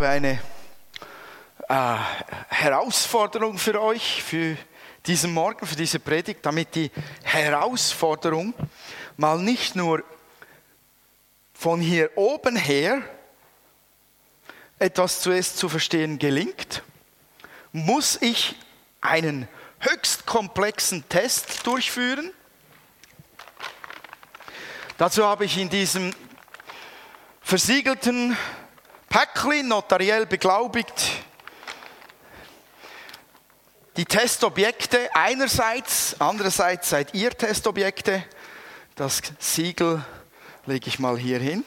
habe 0.00 0.08
eine 0.08 0.40
äh, 1.68 1.96
Herausforderung 2.48 3.58
für 3.58 3.78
euch, 3.82 4.22
für 4.22 4.56
diesen 5.04 5.34
Morgen, 5.34 5.66
für 5.66 5.76
diese 5.76 5.98
Predigt, 6.00 6.40
damit 6.40 6.74
die 6.74 6.90
Herausforderung 7.22 8.54
mal 9.18 9.38
nicht 9.38 9.76
nur 9.76 10.02
von 11.52 11.82
hier 11.82 12.16
oben 12.16 12.56
her 12.56 13.02
etwas 14.78 15.20
zuerst 15.20 15.58
zu 15.58 15.68
verstehen 15.68 16.18
gelingt, 16.18 16.82
muss 17.70 18.16
ich 18.22 18.56
einen 19.02 19.48
höchst 19.80 20.24
komplexen 20.24 21.06
Test 21.10 21.66
durchführen. 21.66 22.32
Dazu 24.96 25.26
habe 25.26 25.44
ich 25.44 25.58
in 25.58 25.68
diesem 25.68 26.14
versiegelten 27.42 28.34
Päckchen, 29.10 29.66
notariell 29.66 30.24
beglaubigt, 30.24 31.10
die 33.96 34.04
Testobjekte 34.04 35.10
einerseits, 35.12 36.14
andererseits 36.20 36.90
seid 36.90 37.12
ihr 37.12 37.30
Testobjekte. 37.30 38.22
Das 38.94 39.20
Siegel 39.40 40.04
lege 40.64 40.86
ich 40.86 41.00
mal 41.00 41.18
hier 41.18 41.40
hin. 41.40 41.64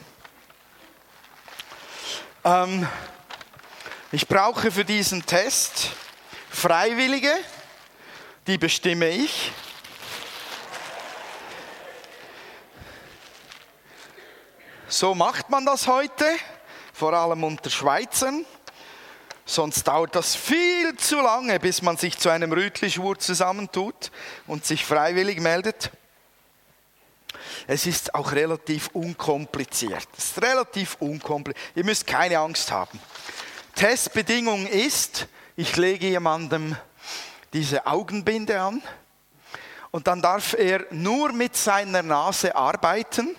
Ähm, 2.46 2.88
ich 4.14 4.26
brauche 4.26 4.72
für 4.72 4.86
diesen 4.86 5.26
Test 5.26 5.90
Freiwillige, 6.50 7.34
die 8.48 8.58
bestimme 8.58 9.10
ich. 9.10 9.52
So 14.88 15.14
macht 15.14 15.50
man 15.50 15.66
das 15.66 15.88
heute, 15.88 16.26
vor 17.04 17.12
allem 17.12 17.44
unter 17.44 17.70
Schweizern. 17.70 18.46
Sonst 19.46 19.86
dauert 19.86 20.16
das 20.16 20.38
viel 20.38 20.96
zu 20.96 21.18
lange, 21.18 21.60
bis 21.60 21.82
man 21.82 21.98
sich 21.98 22.18
zu 22.18 22.30
einem 22.30 22.54
Rütlischwur 22.54 23.20
zusammentut 23.20 24.10
und 24.48 24.66
sich 24.66 24.86
freiwillig 24.86 25.42
meldet. 25.42 25.92
Es 27.68 27.88
ist 27.88 28.16
auch 28.16 28.32
relativ 28.32 28.88
unkompliziert. 28.94 30.08
Es 30.18 30.28
ist 30.28 30.42
relativ 30.42 30.96
unkompliziert. 31.02 31.62
Ihr 31.76 31.84
müsst 31.84 32.08
keine 32.08 32.40
Angst 32.40 32.72
haben. 32.72 32.98
Testbedingung 33.76 34.66
ist, 34.66 35.28
ich 35.58 35.76
lege 35.76 36.08
jemandem 36.08 36.78
diese 37.52 37.86
Augenbinde 37.86 38.62
an 38.62 38.82
und 39.92 40.08
dann 40.08 40.22
darf 40.22 40.54
er 40.54 40.86
nur 40.92 41.34
mit 41.34 41.58
seiner 41.58 42.02
Nase 42.02 42.56
arbeiten, 42.56 43.36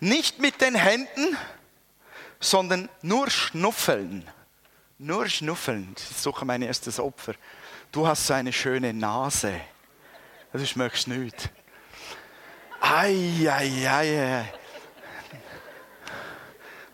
nicht 0.00 0.38
mit 0.38 0.60
den 0.60 0.74
Händen, 0.74 1.36
sondern 2.40 2.88
nur 3.02 3.30
schnuffeln. 3.30 4.28
Nur 4.98 5.28
schnuffeln. 5.28 5.94
Ich 5.96 6.16
suche 6.16 6.44
mein 6.44 6.62
erstes 6.62 6.98
Opfer. 6.98 7.34
Du 7.92 8.06
hast 8.06 8.26
so 8.26 8.34
eine 8.34 8.52
schöne 8.52 8.92
Nase. 8.92 9.60
Du 10.52 10.64
schmeckst 10.66 11.08
nicht. 11.08 11.50
Ei, 12.80 13.48
ei, 13.50 13.88
ei, 13.88 14.36
ei. 14.40 14.52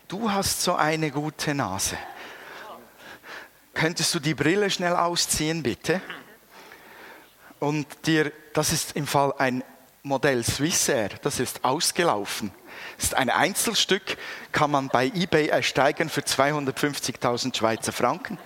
Du 0.08 0.30
hast 0.30 0.62
so 0.62 0.74
eine 0.74 1.10
gute 1.10 1.54
Nase. 1.54 1.96
Könntest 3.72 4.14
du 4.14 4.20
die 4.20 4.34
Brille 4.34 4.70
schnell 4.70 4.94
ausziehen, 4.94 5.62
bitte? 5.62 6.00
Und 7.58 7.86
dir, 8.06 8.32
das 8.52 8.72
ist 8.72 8.94
im 8.96 9.06
Fall 9.06 9.34
ein 9.38 9.64
Modell 10.02 10.44
Swissair, 10.44 11.08
das 11.22 11.40
ist 11.40 11.64
ausgelaufen. 11.64 12.52
Das 12.96 13.06
ist 13.06 13.14
ein 13.14 13.30
Einzelstück, 13.30 14.16
kann 14.52 14.70
man 14.70 14.88
bei 14.88 15.06
eBay 15.06 15.48
ersteigen 15.48 16.08
für 16.08 16.22
250.000 16.22 17.56
Schweizer 17.56 17.92
Franken. 17.92 18.38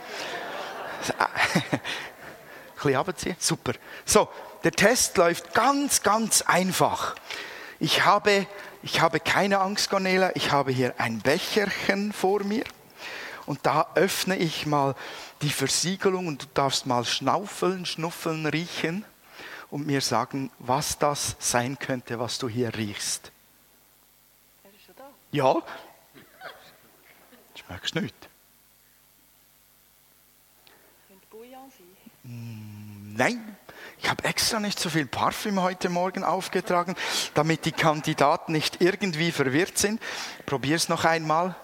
Ein 1.10 1.80
bisschen 2.74 2.96
runterziehen, 2.96 3.36
super. 3.38 3.72
So, 4.04 4.28
der 4.64 4.72
Test 4.72 5.16
läuft 5.16 5.54
ganz, 5.54 6.02
ganz 6.02 6.42
einfach. 6.42 7.14
Ich 7.80 8.04
habe, 8.04 8.46
ich 8.82 9.00
habe 9.00 9.20
keine 9.20 9.60
Angst, 9.60 9.90
Cornelia, 9.90 10.32
ich 10.34 10.50
habe 10.50 10.72
hier 10.72 10.94
ein 10.98 11.20
Becherchen 11.20 12.12
vor 12.12 12.42
mir 12.42 12.64
und 13.46 13.60
da 13.64 13.88
öffne 13.94 14.36
ich 14.36 14.66
mal 14.66 14.94
die 15.42 15.50
Versiegelung 15.50 16.26
und 16.26 16.42
du 16.42 16.46
darfst 16.54 16.86
mal 16.86 17.04
schnaufeln, 17.04 17.86
schnuffeln, 17.86 18.46
riechen 18.46 19.04
und 19.70 19.86
mir 19.86 20.00
sagen, 20.00 20.50
was 20.58 20.98
das 20.98 21.36
sein 21.38 21.78
könnte, 21.78 22.18
was 22.18 22.38
du 22.38 22.48
hier 22.48 22.74
riechst. 22.74 23.32
Ja. 25.30 25.62
Schmeckst 27.54 27.94
du 27.94 28.00
nicht? 28.00 28.28
Könnte 31.06 31.26
Bouillon 31.30 31.70
sein? 31.70 31.86
Mm, 32.22 33.14
nein. 33.14 33.56
Ich 34.00 34.08
habe 34.08 34.24
extra 34.24 34.60
nicht 34.60 34.78
so 34.78 34.88
viel 34.90 35.06
Parfüm 35.06 35.60
heute 35.60 35.88
Morgen 35.88 36.24
aufgetragen, 36.24 36.94
damit 37.34 37.64
die 37.64 37.72
Kandidaten 37.72 38.52
nicht 38.52 38.80
irgendwie 38.80 39.32
verwirrt 39.32 39.76
sind. 39.76 40.00
Probier 40.46 40.76
es 40.76 40.88
noch 40.88 41.04
einmal. 41.04 41.56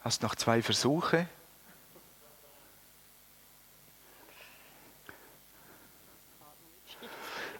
Hast 0.00 0.22
noch 0.22 0.34
zwei 0.34 0.62
Versuche. 0.62 1.28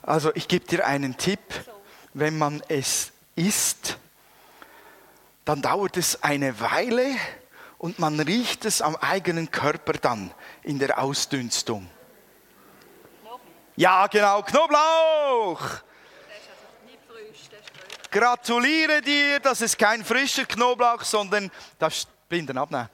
Also 0.07 0.31
ich 0.37 0.47
gebe 0.47 0.65
dir 0.65 0.87
einen 0.87 1.17
Tipp, 1.19 1.41
wenn 2.15 2.39
man 2.39 2.63
es 2.69 3.11
isst, 3.35 3.99
dann 5.45 5.61
dauert 5.61 5.97
es 5.97 6.23
eine 6.23 6.61
Weile 6.61 7.17
und 7.79 7.99
man 7.99 8.21
riecht 8.21 8.65
es 8.65 8.81
am 8.81 8.95
eigenen 8.95 9.51
Körper 9.51 9.95
dann 9.95 10.33
in 10.63 10.79
der 10.79 11.01
Ausdünstung. 11.01 11.91
Ja, 13.75 14.07
genau, 14.07 14.43
Knoblauch. 14.43 15.61
Gratuliere 18.09 19.03
dir, 19.03 19.41
das 19.41 19.61
ist 19.61 19.77
kein 19.77 20.05
frischer 20.05 20.45
Knoblauch, 20.45 21.03
sondern 21.03 21.51
das 21.81 22.07
Binden 22.29 22.57
abnehmen. 22.57 22.89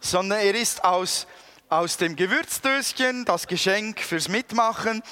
Sondern 0.00 0.38
er 0.38 0.54
ist 0.54 0.84
aus, 0.84 1.26
aus 1.70 1.96
dem 1.96 2.14
Gewürzdöschen, 2.14 3.24
das 3.24 3.46
Geschenk 3.46 4.00
fürs 4.00 4.28
Mitmachen. 4.28 5.02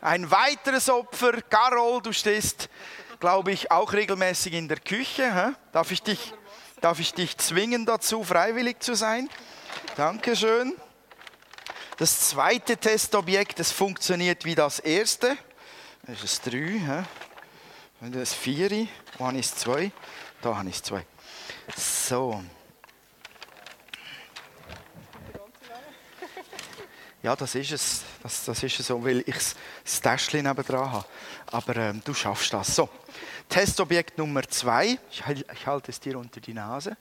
Ein 0.00 0.30
weiteres 0.30 0.88
Opfer, 0.88 1.42
Carol, 1.42 2.00
du 2.00 2.12
stehst, 2.12 2.68
glaube 3.18 3.50
ich, 3.50 3.72
auch 3.72 3.92
regelmäßig 3.92 4.52
in 4.52 4.68
der 4.68 4.78
Küche. 4.78 5.56
Darf, 5.72 5.90
ich 5.90 6.02
dich, 6.02 6.32
darf 6.80 7.00
ich 7.00 7.14
dich 7.14 7.36
zwingen 7.38 7.84
dazu, 7.84 8.22
freiwillig 8.22 8.80
zu 8.80 8.94
sein? 8.94 9.28
Dankeschön. 9.96 10.74
Das 11.96 12.28
zweite 12.28 12.76
Testobjekt, 12.76 13.58
das 13.58 13.72
funktioniert 13.72 14.44
wie 14.44 14.54
das 14.54 14.78
erste. 14.78 15.36
Das 16.02 16.22
ist 16.22 16.46
drei. 16.46 17.04
Das 18.00 18.22
ist 18.22 18.34
vier. 18.34 18.86
Wo 19.18 19.28
ist 19.30 19.58
zwei? 19.58 19.90
Da 20.40 20.56
habe 20.56 20.68
ich 20.68 20.80
zwei. 20.80 21.04
So. 21.76 22.40
Ja, 27.22 27.34
das 27.34 27.54
ist 27.56 27.72
es. 27.72 28.02
Das, 28.22 28.44
das 28.44 28.62
ist 28.62 28.78
so, 28.78 29.04
weil 29.04 29.24
ich 29.26 29.34
das 29.84 30.00
Täschchen 30.00 30.44
nebenan 30.44 30.92
habe. 30.92 31.06
Aber 31.46 31.76
ähm, 31.76 32.00
du 32.04 32.14
schaffst 32.14 32.52
das. 32.52 32.76
So, 32.76 32.88
Testobjekt 33.48 34.18
Nummer 34.18 34.42
zwei. 34.48 34.98
Ich, 35.10 35.24
ich 35.52 35.66
halte 35.66 35.90
es 35.90 35.98
dir 35.98 36.18
unter 36.18 36.40
die 36.40 36.54
Nase. 36.54 36.96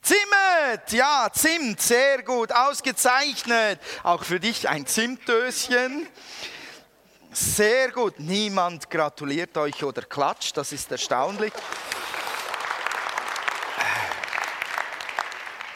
Zimt, 0.00 0.92
ja, 0.92 1.28
Zimt, 1.32 1.80
sehr 1.80 2.22
gut, 2.22 2.52
ausgezeichnet. 2.52 3.80
Auch 4.04 4.22
für 4.22 4.38
dich 4.38 4.68
ein 4.68 4.86
Zimtdöschen. 4.86 6.08
Sehr 7.32 7.90
gut. 7.90 8.18
Niemand 8.18 8.88
gratuliert 8.88 9.58
euch 9.58 9.82
oder 9.82 10.02
klatscht, 10.02 10.56
das 10.56 10.72
ist 10.72 10.90
erstaunlich. 10.90 11.52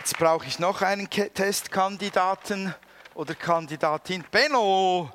Jetzt 0.00 0.16
brauche 0.16 0.46
ich 0.46 0.58
noch 0.58 0.80
einen 0.80 1.10
Testkandidaten 1.10 2.74
oder 3.12 3.34
Kandidatin. 3.34 4.24
Benno, 4.30 5.12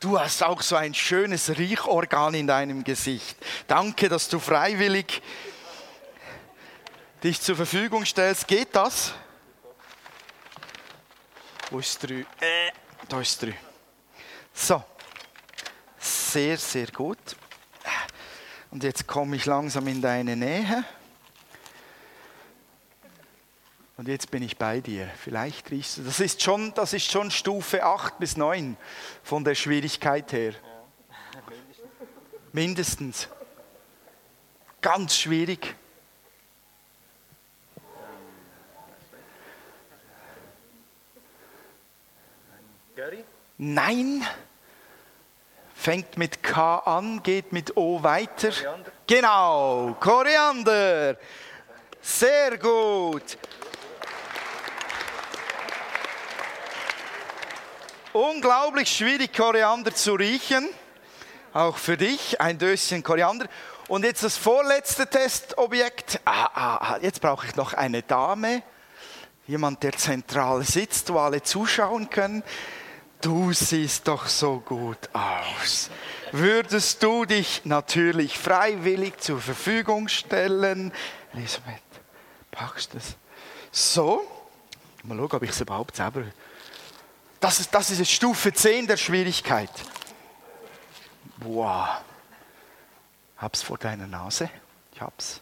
du 0.00 0.18
hast 0.18 0.42
auch 0.42 0.62
so 0.62 0.76
ein 0.76 0.94
schönes 0.94 1.50
Riechorgan 1.58 2.32
in 2.32 2.46
deinem 2.46 2.84
Gesicht. 2.84 3.36
Danke, 3.66 4.08
dass 4.08 4.30
du 4.30 4.38
freiwillig 4.38 5.20
dich 7.22 7.38
zur 7.38 7.54
Verfügung 7.54 8.06
stellst. 8.06 8.48
Geht 8.48 8.74
das? 8.74 9.12
Wo 11.70 11.78
ist 11.78 12.02
drei? 12.02 12.24
Äh, 12.40 12.72
da 13.10 13.20
ist 13.20 13.42
drei. 13.42 13.54
So, 14.54 14.82
sehr, 15.98 16.56
sehr 16.56 16.86
gut. 16.86 17.18
Und 18.70 18.84
jetzt 18.84 19.06
komme 19.06 19.36
ich 19.36 19.44
langsam 19.44 19.86
in 19.86 20.00
deine 20.00 20.34
Nähe. 20.34 20.82
Und 23.98 24.06
jetzt 24.06 24.30
bin 24.30 24.44
ich 24.44 24.56
bei 24.56 24.80
dir. 24.80 25.10
Vielleicht 25.24 25.72
riechst 25.72 25.98
du. 25.98 26.02
Das 26.02 26.20
ist 26.20 26.40
schon, 26.40 26.72
das 26.74 26.92
ist 26.92 27.10
schon 27.10 27.32
Stufe 27.32 27.82
8 27.82 28.20
bis 28.20 28.36
9 28.36 28.76
von 29.24 29.42
der 29.42 29.56
Schwierigkeit 29.56 30.32
her. 30.32 30.54
Mindestens. 32.52 33.28
Ganz 34.80 35.16
schwierig. 35.16 35.74
Curry? 42.94 43.24
Nein. 43.58 44.24
Fängt 45.74 46.16
mit 46.16 46.44
K 46.44 46.78
an, 46.78 47.20
geht 47.24 47.52
mit 47.52 47.76
O 47.76 48.00
weiter. 48.00 48.50
Koriander? 48.50 48.92
Genau, 49.08 49.96
Koriander. 49.98 51.16
Sehr 52.00 52.58
gut. 52.58 53.36
Unglaublich 58.14 58.88
schwierig, 58.88 59.34
Koriander 59.34 59.94
zu 59.94 60.14
riechen. 60.14 60.66
Auch 61.52 61.76
für 61.76 61.98
dich 61.98 62.40
ein 62.40 62.58
Döschen 62.58 63.02
Koriander. 63.02 63.46
Und 63.86 64.04
jetzt 64.04 64.22
das 64.22 64.38
vorletzte 64.38 65.06
Testobjekt. 65.06 66.20
Ah, 66.24 66.48
ah, 66.54 66.76
ah, 66.76 66.98
jetzt 67.02 67.20
brauche 67.20 67.46
ich 67.46 67.54
noch 67.56 67.74
eine 67.74 68.02
Dame. 68.02 68.62
Jemand, 69.46 69.82
der 69.82 69.92
zentral 69.92 70.62
sitzt, 70.62 71.12
wo 71.12 71.18
alle 71.18 71.42
zuschauen 71.42 72.08
können. 72.08 72.42
Du 73.20 73.52
siehst 73.52 74.08
doch 74.08 74.26
so 74.26 74.60
gut 74.60 75.10
aus. 75.12 75.90
Würdest 76.32 77.02
du 77.02 77.26
dich 77.26 77.62
natürlich 77.64 78.38
freiwillig 78.38 79.18
zur 79.18 79.40
Verfügung 79.40 80.08
stellen? 80.08 80.92
Elisabeth, 81.34 81.82
packst 82.50 82.94
du 82.94 82.98
das? 82.98 83.16
So. 83.70 84.22
Mal 85.02 85.16
schauen, 85.16 85.32
ob 85.32 85.42
ich 85.42 85.50
es 85.50 85.60
überhaupt 85.60 85.96
selber. 85.96 86.22
Das 87.40 87.60
ist, 87.60 87.72
das 87.72 87.90
ist 87.90 88.10
Stufe 88.10 88.52
10 88.52 88.86
der 88.86 88.96
Schwierigkeit. 88.96 89.70
Wow. 91.38 92.02
Hab's 93.36 93.62
vor 93.62 93.78
deiner 93.78 94.06
Nase. 94.06 94.50
Ich 94.92 95.00
hab's. 95.00 95.40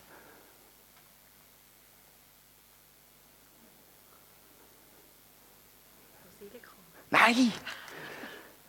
Nein! 7.11 7.53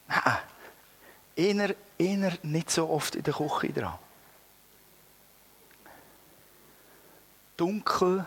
Nein. 0.07 0.37
Eher 1.99 2.37
nicht 2.43 2.71
so 2.71 2.89
oft 2.89 3.15
in 3.15 3.23
der 3.23 3.33
Küche 3.33 3.73
dran. 3.73 3.99
Dunkel. 7.57 8.25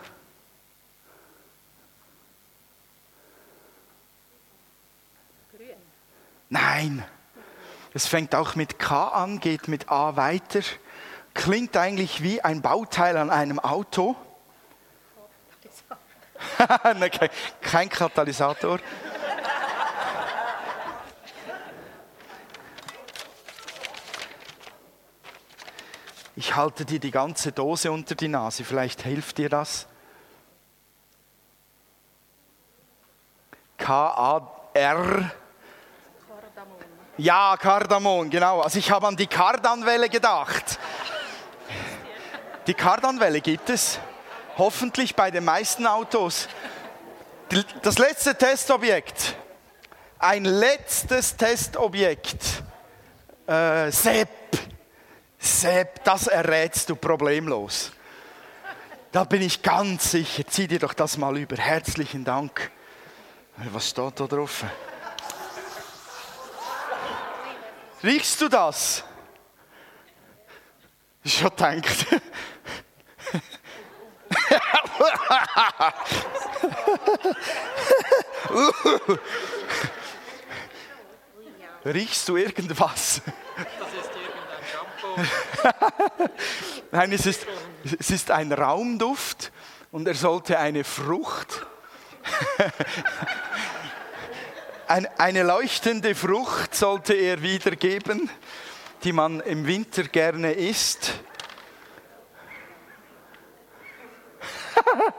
Nein. 6.51 7.03
Es 7.93 8.07
fängt 8.07 8.35
auch 8.35 8.55
mit 8.55 8.77
K 8.77 9.07
an, 9.07 9.39
geht 9.39 9.69
mit 9.69 9.89
A 9.89 10.17
weiter. 10.17 10.59
Klingt 11.33 11.77
eigentlich 11.77 12.23
wie 12.23 12.41
ein 12.41 12.61
Bauteil 12.61 13.15
an 13.15 13.29
einem 13.29 13.57
Auto. 13.57 14.17
Kein, 16.57 17.29
kein 17.61 17.89
Katalysator. 17.89 18.79
Ich 26.35 26.55
halte 26.55 26.85
dir 26.85 26.99
die 26.99 27.11
ganze 27.11 27.51
Dose 27.51 27.91
unter 27.91 28.15
die 28.15 28.27
Nase, 28.27 28.65
vielleicht 28.65 29.03
hilft 29.03 29.37
dir 29.37 29.49
das. 29.49 29.87
K-A-R. 33.77 35.31
Ja, 37.17 37.57
Kardamom, 37.57 38.29
genau. 38.29 38.61
Also 38.61 38.79
ich 38.79 38.89
habe 38.89 39.07
an 39.07 39.15
die 39.15 39.27
Kardanwelle 39.27 40.09
gedacht. 40.09 40.79
Die 42.67 42.73
Kardanwelle 42.73 43.41
gibt 43.41 43.69
es 43.69 43.99
hoffentlich 44.57 45.15
bei 45.15 45.29
den 45.29 45.43
meisten 45.43 45.85
Autos. 45.85 46.47
Das 47.81 47.97
letzte 47.97 48.35
Testobjekt. 48.35 49.35
Ein 50.19 50.45
letztes 50.45 51.35
Testobjekt. 51.35 52.63
Äh, 53.45 53.91
Sepp. 53.91 54.29
Sepp, 55.37 56.03
das 56.03 56.27
errätst 56.27 56.89
du 56.89 56.95
problemlos. 56.95 57.91
Da 59.11 59.25
bin 59.25 59.41
ich 59.41 59.61
ganz 59.61 60.11
sicher. 60.11 60.43
Zieh 60.47 60.67
dir 60.67 60.79
doch 60.79 60.93
das 60.93 61.17
mal 61.17 61.37
über. 61.37 61.57
Herzlichen 61.57 62.23
Dank. 62.23 62.71
Was 63.57 63.89
steht 63.89 64.19
da 64.19 64.27
drauf? 64.27 64.63
Riechst 68.03 68.41
du 68.41 68.49
das? 68.49 69.03
Schon 71.25 71.49
gedacht. 71.55 72.07
Riechst 81.85 82.27
du 82.27 82.37
irgendwas? 82.37 83.21
Das 83.79 83.93
ist 83.93 84.11
irgendein 84.15 84.63
Shampoo. 84.71 86.29
Nein, 86.91 87.11
es 87.11 87.25
ist, 87.25 87.45
es 87.99 88.09
ist 88.09 88.31
ein 88.31 88.51
Raumduft 88.51 89.51
und 89.91 90.07
er 90.07 90.15
sollte 90.15 90.57
eine 90.59 90.83
Frucht, 90.83 91.65
ein, 94.91 95.07
eine 95.17 95.43
leuchtende 95.43 96.13
Frucht 96.15 96.75
sollte 96.75 97.13
er 97.13 97.41
wiedergeben, 97.41 98.29
die 99.05 99.13
man 99.13 99.39
im 99.39 99.65
Winter 99.65 100.03
gerne 100.03 100.51
isst. 100.51 101.13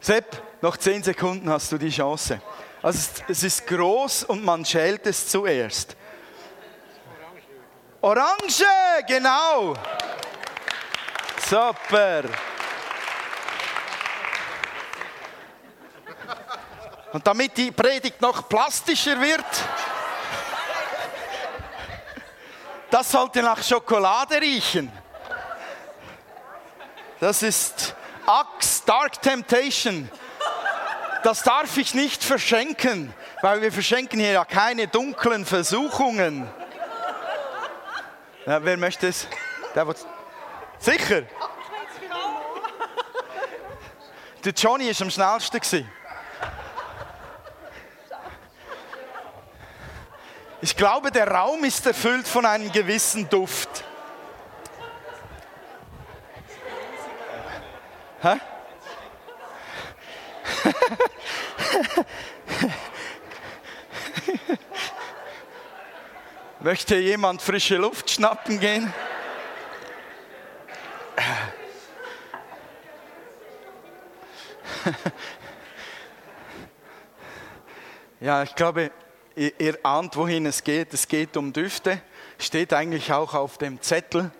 Sepp, 0.00 0.40
noch 0.62 0.76
zehn 0.76 1.02
Sekunden 1.02 1.50
hast 1.50 1.72
du 1.72 1.78
die 1.78 1.90
Chance. 1.90 2.40
Also 2.80 3.10
es, 3.26 3.42
ist 3.42 3.66
groß 3.66 4.22
und 4.24 4.44
man 4.44 4.64
schält 4.64 5.04
es 5.08 5.26
zuerst. 5.28 5.96
Orange, 8.00 8.64
genau. 9.08 9.74
Super. 11.48 12.22
Und 17.12 17.26
damit 17.26 17.56
die 17.56 17.70
Predigt 17.70 18.20
noch 18.20 18.48
plastischer 18.48 19.20
wird, 19.20 19.44
das 22.90 23.10
sollte 23.10 23.42
nach 23.42 23.62
Schokolade 23.62 24.40
riechen. 24.40 24.90
Das 27.20 27.42
ist 27.42 27.94
Axe 28.26 28.82
Dark 28.86 29.20
Temptation. 29.20 30.10
Das 31.22 31.42
darf 31.42 31.76
ich 31.76 31.94
nicht 31.94 32.24
verschenken, 32.24 33.14
weil 33.42 33.62
wir 33.62 33.70
verschenken 33.72 34.18
hier 34.18 34.32
ja 34.32 34.44
keine 34.44 34.88
dunklen 34.88 35.44
Versuchungen. 35.46 36.50
Ja, 38.46 38.64
wer 38.64 38.76
möchte 38.76 39.06
es? 39.08 39.28
Der, 39.74 39.86
was- 39.86 40.06
Sicher? 40.78 41.22
Der 44.44 44.52
Johnny 44.52 44.92
war 44.92 45.02
am 45.02 45.10
schnellsten. 45.10 45.60
gewesen. 45.60 46.01
Ich 50.64 50.76
glaube, 50.76 51.10
der 51.10 51.26
Raum 51.26 51.64
ist 51.64 51.84
erfüllt 51.86 52.28
von 52.28 52.46
einem 52.46 52.70
gewissen 52.70 53.28
Duft. 53.28 53.82
Hä? 58.22 58.36
Möchte 66.60 66.94
jemand 66.94 67.42
frische 67.42 67.74
Luft 67.76 68.08
schnappen 68.10 68.60
gehen? 68.60 68.94
Ja, 78.20 78.44
ich 78.44 78.54
glaube, 78.54 78.92
ihr, 79.36 79.78
ahnt, 79.84 80.16
wohin 80.16 80.46
es 80.46 80.64
geht. 80.64 80.92
Es 80.92 81.08
geht 81.08 81.36
um 81.36 81.52
Düfte. 81.52 82.00
Steht 82.38 82.72
eigentlich 82.72 83.12
auch 83.12 83.34
auf 83.34 83.58
dem 83.58 83.80
Zettel, 83.80 84.30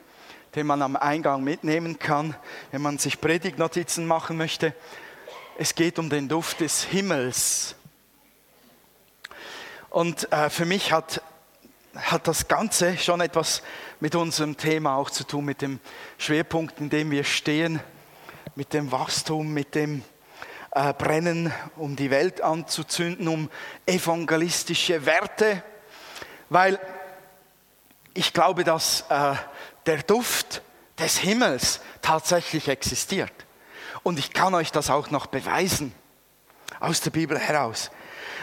den 0.55 0.67
man 0.67 0.83
am 0.83 0.97
Eingang 0.97 1.45
mitnehmen 1.45 1.99
kann, 1.99 2.37
wenn 2.71 2.83
man 2.83 2.99
sich 2.99 3.21
Predigtnotizen 3.21 4.07
machen 4.07 4.37
möchte. 4.37 4.75
Es 5.59 5.75
geht 5.75 5.99
um 5.99 6.11
den 6.11 6.29
Duft 6.29 6.61
des 6.61 6.85
Himmels. 6.85 7.77
Und 9.91 10.33
äh, 10.33 10.49
für 10.49 10.65
mich 10.65 10.93
hat, 10.93 11.23
hat 11.95 12.27
das 12.27 12.49
Ganze 12.49 12.97
schon 12.97 13.21
etwas 13.21 13.63
mit 14.01 14.15
unserem 14.15 14.57
Thema 14.57 14.97
auch 14.97 15.11
zu 15.11 15.25
tun, 15.25 15.45
mit 15.45 15.61
dem 15.61 15.81
Schwerpunkt, 16.17 16.81
in 16.81 16.89
dem 16.89 17.11
wir 17.11 17.25
stehen, 17.25 17.81
mit 18.55 18.73
dem 18.73 18.91
Wachstum, 18.91 19.53
mit 19.53 19.75
dem 19.75 20.03
äh, 20.75 20.93
Brennen, 20.95 21.53
um 21.77 21.97
die 21.97 22.11
Welt 22.11 22.41
anzuzünden, 22.41 23.29
um 23.29 23.51
evangelistische 23.87 25.05
Werte. 25.07 25.63
Weil 26.49 26.79
ich 28.15 28.33
glaube, 28.33 28.65
dass 28.65 29.05
äh, 29.09 29.35
der 29.87 30.03
Duft 30.03 30.63
des 30.99 31.19
Himmels 31.19 31.81
tatsächlich 32.01 32.69
existiert. 32.69 33.33
Und 34.03 34.19
ich 34.19 34.33
kann 34.33 34.55
euch 34.55 34.73
das 34.73 34.91
auch 34.91 35.11
noch 35.11 35.27
beweisen 35.27 35.95
aus 36.81 37.01
der 37.01 37.11
Bibel 37.11 37.39
heraus. 37.39 37.91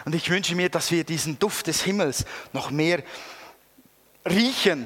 Und 0.05 0.15
ich 0.15 0.29
wünsche 0.29 0.55
mir, 0.55 0.69
dass 0.69 0.91
wir 0.91 1.03
diesen 1.03 1.39
Duft 1.39 1.67
des 1.67 1.81
Himmels 1.81 2.25
noch 2.53 2.71
mehr 2.71 3.03
riechen, 4.25 4.85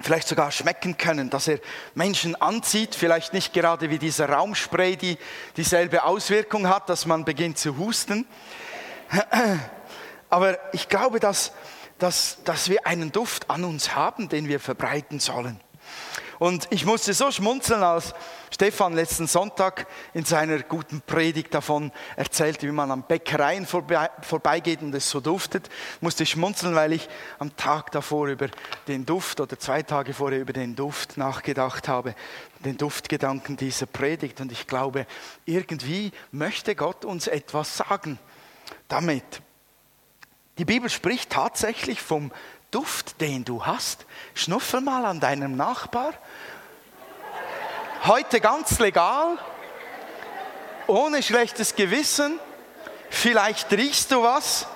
vielleicht 0.00 0.28
sogar 0.28 0.50
schmecken 0.50 0.96
können, 0.96 1.30
dass 1.30 1.48
er 1.48 1.58
Menschen 1.94 2.34
anzieht, 2.40 2.94
vielleicht 2.94 3.32
nicht 3.32 3.52
gerade 3.52 3.90
wie 3.90 3.98
dieser 3.98 4.28
Raumspray, 4.28 4.96
die 4.96 5.18
dieselbe 5.56 6.04
Auswirkung 6.04 6.68
hat, 6.68 6.88
dass 6.88 7.06
man 7.06 7.24
beginnt 7.24 7.58
zu 7.58 7.76
husten. 7.76 8.26
Aber 10.30 10.58
ich 10.72 10.88
glaube, 10.88 11.20
dass, 11.20 11.52
dass, 11.98 12.38
dass 12.44 12.68
wir 12.68 12.86
einen 12.86 13.12
Duft 13.12 13.50
an 13.50 13.64
uns 13.64 13.94
haben, 13.94 14.28
den 14.28 14.48
wir 14.48 14.60
verbreiten 14.60 15.20
sollen. 15.20 15.60
Und 16.40 16.68
ich 16.70 16.86
musste 16.86 17.12
so 17.12 17.30
schmunzeln, 17.30 17.82
als 17.82 18.14
Stefan 18.50 18.94
letzten 18.94 19.26
Sonntag 19.26 19.86
in 20.14 20.24
seiner 20.24 20.60
guten 20.60 21.02
Predigt 21.02 21.52
davon 21.52 21.92
erzählte, 22.16 22.66
wie 22.66 22.72
man 22.72 22.90
an 22.90 23.02
Bäckereien 23.02 23.66
vorbeigeht 23.66 24.80
und 24.80 24.94
es 24.94 25.10
so 25.10 25.20
duftet. 25.20 25.68
Musste 26.00 26.22
ich 26.22 26.30
schmunzeln, 26.30 26.74
weil 26.74 26.94
ich 26.94 27.10
am 27.38 27.54
Tag 27.58 27.90
davor 27.90 28.28
über 28.28 28.48
den 28.88 29.04
Duft 29.04 29.38
oder 29.38 29.58
zwei 29.58 29.82
Tage 29.82 30.14
vorher 30.14 30.40
über 30.40 30.54
den 30.54 30.74
Duft 30.74 31.18
nachgedacht 31.18 31.88
habe, 31.88 32.14
den 32.64 32.78
Duftgedanken 32.78 33.58
dieser 33.58 33.84
Predigt. 33.84 34.40
Und 34.40 34.50
ich 34.50 34.66
glaube, 34.66 35.06
irgendwie 35.44 36.10
möchte 36.32 36.74
Gott 36.74 37.04
uns 37.04 37.26
etwas 37.26 37.76
sagen 37.76 38.18
damit. 38.88 39.42
Die 40.56 40.64
Bibel 40.64 40.88
spricht 40.88 41.28
tatsächlich 41.28 42.00
vom 42.00 42.32
Duft, 42.70 43.20
den 43.20 43.44
du 43.44 43.66
hast. 43.66 44.06
Schnuffel 44.34 44.80
mal 44.80 45.04
an 45.04 45.20
deinem 45.20 45.56
Nachbar. 45.56 46.14
Heute 48.06 48.40
ganz 48.40 48.78
legal, 48.78 49.36
ohne 50.86 51.22
schlechtes 51.22 51.74
Gewissen. 51.74 52.40
Vielleicht 53.10 53.70
riechst 53.72 54.10
du 54.10 54.22
was. 54.22 54.66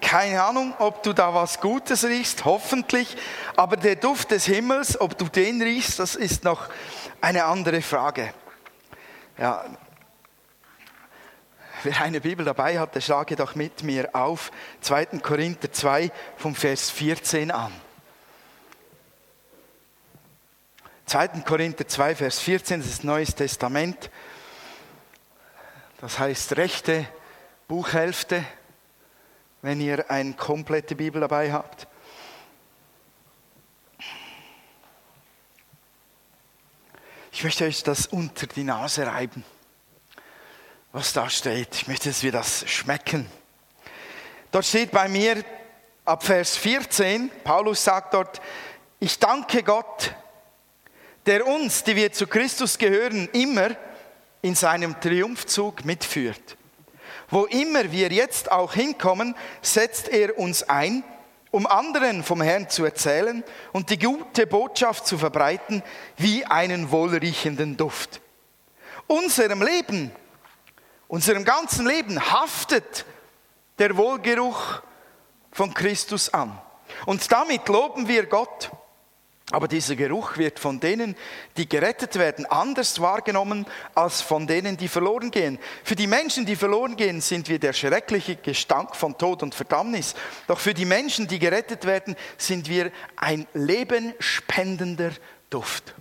Keine 0.00 0.40
Ahnung, 0.40 0.74
ob 0.78 1.02
du 1.02 1.12
da 1.12 1.34
was 1.34 1.60
Gutes 1.60 2.04
riechst, 2.04 2.44
hoffentlich. 2.44 3.16
Aber 3.56 3.76
der 3.76 3.96
Duft 3.96 4.30
des 4.30 4.44
Himmels, 4.44 5.00
ob 5.00 5.18
du 5.18 5.24
den 5.24 5.60
riechst, 5.60 5.98
das 5.98 6.14
ist 6.14 6.44
noch 6.44 6.68
eine 7.20 7.46
andere 7.46 7.82
Frage. 7.82 8.32
Ja, 9.36 9.64
Wer 11.82 12.00
eine 12.02 12.20
Bibel 12.20 12.44
dabei 12.44 12.78
hat, 12.78 12.94
der 12.94 13.00
schlage 13.00 13.34
doch 13.34 13.56
mit 13.56 13.82
mir 13.82 14.10
auf 14.12 14.52
2. 14.82 15.06
Korinther 15.20 15.72
2 15.72 16.12
vom 16.36 16.54
Vers 16.54 16.90
14 16.90 17.50
an. 17.50 17.72
2. 21.10 21.42
Korinther 21.44 21.88
2, 21.88 22.14
Vers 22.14 22.38
14, 22.38 22.78
das 22.78 22.88
ist 22.88 23.02
Neues 23.02 23.34
Testament. 23.34 24.10
Das 26.00 26.20
heißt 26.20 26.56
rechte 26.56 27.04
Buchhälfte, 27.66 28.44
wenn 29.60 29.80
ihr 29.80 30.08
eine 30.08 30.34
komplette 30.34 30.94
Bibel 30.94 31.20
dabei 31.20 31.52
habt. 31.52 31.88
Ich 37.32 37.42
möchte 37.42 37.64
euch 37.64 37.82
das 37.82 38.06
unter 38.06 38.46
die 38.46 38.62
Nase 38.62 39.04
reiben 39.04 39.44
was 40.92 41.12
da 41.12 41.28
steht. 41.28 41.74
Ich 41.74 41.88
möchte, 41.88 42.08
dass 42.08 42.22
wir 42.22 42.32
das 42.32 42.68
schmecken. 42.68 43.28
Dort 44.52 44.64
steht 44.64 44.92
bei 44.92 45.08
mir 45.08 45.44
ab 46.04 46.22
Vers 46.22 46.56
14, 46.56 47.32
Paulus 47.42 47.82
sagt 47.82 48.14
dort, 48.14 48.40
ich 49.00 49.18
danke 49.18 49.64
Gott, 49.64 50.14
der 51.30 51.46
uns, 51.46 51.84
die 51.84 51.94
wir 51.94 52.12
zu 52.12 52.26
Christus 52.26 52.76
gehören, 52.76 53.28
immer 53.32 53.70
in 54.42 54.56
seinem 54.56 55.00
Triumphzug 55.00 55.84
mitführt. 55.84 56.56
Wo 57.28 57.44
immer 57.44 57.92
wir 57.92 58.10
jetzt 58.10 58.50
auch 58.50 58.74
hinkommen, 58.74 59.36
setzt 59.62 60.08
er 60.08 60.36
uns 60.36 60.64
ein, 60.64 61.04
um 61.52 61.68
anderen 61.68 62.24
vom 62.24 62.42
Herrn 62.42 62.68
zu 62.68 62.84
erzählen 62.84 63.44
und 63.70 63.90
die 63.90 63.98
gute 64.00 64.44
Botschaft 64.48 65.06
zu 65.06 65.18
verbreiten 65.18 65.84
wie 66.16 66.44
einen 66.46 66.90
wohlriechenden 66.90 67.76
Duft. 67.76 68.20
Unserem 69.06 69.62
Leben 69.62 70.10
unserem 71.06 71.44
ganzen 71.44 71.86
Leben 71.86 72.20
haftet 72.20 73.04
der 73.78 73.96
Wohlgeruch 73.96 74.82
von 75.52 75.72
Christus 75.74 76.34
an. 76.34 76.60
Und 77.06 77.30
damit 77.30 77.68
loben 77.68 78.08
wir 78.08 78.26
Gott. 78.26 78.72
Aber 79.50 79.66
dieser 79.66 79.96
Geruch 79.96 80.36
wird 80.36 80.60
von 80.60 80.78
denen, 80.78 81.16
die 81.56 81.68
gerettet 81.68 82.16
werden, 82.16 82.46
anders 82.46 83.00
wahrgenommen 83.00 83.66
als 83.94 84.20
von 84.20 84.46
denen, 84.46 84.76
die 84.76 84.86
verloren 84.86 85.32
gehen. 85.32 85.58
Für 85.82 85.96
die 85.96 86.06
Menschen, 86.06 86.46
die 86.46 86.54
verloren 86.54 86.94
gehen, 86.94 87.20
sind 87.20 87.48
wir 87.48 87.58
der 87.58 87.72
schreckliche 87.72 88.36
Gestank 88.36 88.94
von 88.94 89.18
Tod 89.18 89.42
und 89.42 89.54
Verdammnis. 89.54 90.14
Doch 90.46 90.60
für 90.60 90.72
die 90.72 90.84
Menschen, 90.84 91.26
die 91.26 91.40
gerettet 91.40 91.84
werden, 91.84 92.14
sind 92.38 92.68
wir 92.68 92.92
ein 93.16 93.46
lebenspendender 93.52 95.10
Duft. 95.50 95.94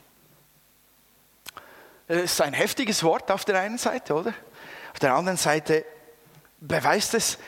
Das 2.08 2.24
ist 2.24 2.42
ein 2.42 2.54
heftiges 2.54 3.04
Wort 3.04 3.32
auf 3.32 3.46
der 3.46 3.60
einen 3.60 3.80
Seite, 3.80 4.14
oder? 4.14 4.34
Auf 4.94 5.00
der 5.00 5.16
anderen 5.16 5.38
Seite 5.38 5.86
beweist 6.60 7.16
es, 7.16 7.40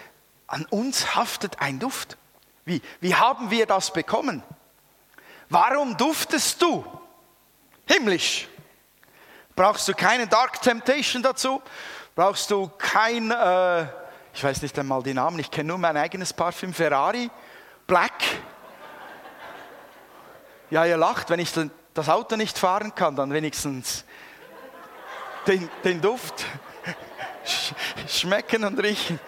an 0.47 0.65
uns 0.65 1.15
haftet 1.15 1.61
ein 1.61 1.79
Duft. 1.79 2.17
Wie, 2.65 2.81
wie 2.99 3.15
haben 3.15 3.51
wir 3.51 3.65
das 3.67 3.93
bekommen? 3.93 4.43
Warum 5.51 5.97
duftest 5.97 6.61
du? 6.61 6.81
Himmlisch. 7.85 8.47
Brauchst 9.53 9.85
du 9.85 9.93
keine 9.93 10.25
Dark 10.25 10.61
Temptation 10.61 11.21
dazu? 11.21 11.61
Brauchst 12.15 12.49
du 12.49 12.71
kein, 12.77 13.29
äh, 13.31 13.81
ich 14.33 14.41
weiß 14.41 14.61
nicht 14.61 14.79
einmal 14.79 15.03
die 15.03 15.13
Namen, 15.13 15.39
ich 15.39 15.51
kenne 15.51 15.67
nur 15.67 15.77
mein 15.77 15.97
eigenes 15.97 16.31
Parfüm, 16.31 16.73
Ferrari, 16.73 17.29
Black. 17.85 18.13
Ja, 20.69 20.85
ihr 20.85 20.95
lacht, 20.95 21.29
wenn 21.29 21.41
ich 21.41 21.51
das 21.93 22.07
Auto 22.07 22.37
nicht 22.37 22.57
fahren 22.57 22.95
kann, 22.95 23.17
dann 23.17 23.33
wenigstens 23.33 24.05
den, 25.47 25.69
den 25.83 25.99
Duft 25.99 26.45
schmecken 28.07 28.63
und 28.63 28.81
riechen. 28.81 29.19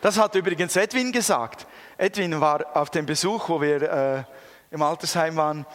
Das 0.00 0.18
hat 0.18 0.36
übrigens 0.36 0.76
Edwin 0.76 1.10
gesagt. 1.10 1.66
Edwin 1.96 2.40
war 2.40 2.76
auf 2.76 2.90
dem 2.90 3.06
Besuch, 3.06 3.48
wo 3.48 3.60
wir 3.60 3.82
äh, 3.82 4.24
im 4.70 4.82
Altersheim 4.82 5.36
waren, 5.36 5.66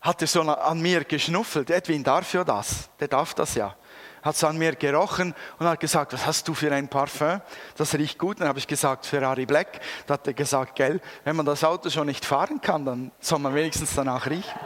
hat 0.00 0.20
er 0.22 0.28
so 0.28 0.40
an 0.42 0.80
mir 0.80 1.04
geschnuffelt. 1.04 1.70
Edwin 1.70 2.02
darf 2.02 2.32
ja 2.32 2.44
das, 2.44 2.88
der 2.98 3.08
darf 3.08 3.34
das 3.34 3.54
ja. 3.54 3.74
Hat 4.22 4.36
so 4.36 4.46
an 4.46 4.58
mir 4.58 4.74
gerochen 4.74 5.34
und 5.58 5.66
hat 5.66 5.80
gesagt, 5.80 6.12
was 6.12 6.26
hast 6.26 6.46
du 6.46 6.52
für 6.52 6.70
ein 6.72 6.88
Parfum? 6.88 7.40
Das 7.76 7.94
riecht 7.94 8.18
gut. 8.18 8.38
Dann 8.40 8.48
habe 8.48 8.58
ich 8.58 8.66
gesagt, 8.66 9.06
Ferrari 9.06 9.46
Black. 9.46 9.80
Da 10.06 10.14
hat 10.14 10.26
er 10.26 10.34
gesagt, 10.34 10.76
gell, 10.76 11.00
wenn 11.24 11.36
man 11.36 11.46
das 11.46 11.64
Auto 11.64 11.88
schon 11.88 12.06
nicht 12.06 12.26
fahren 12.26 12.60
kann, 12.60 12.84
dann 12.84 13.12
soll 13.20 13.38
man 13.38 13.54
wenigstens 13.54 13.94
danach 13.94 14.28
riechen 14.28 14.58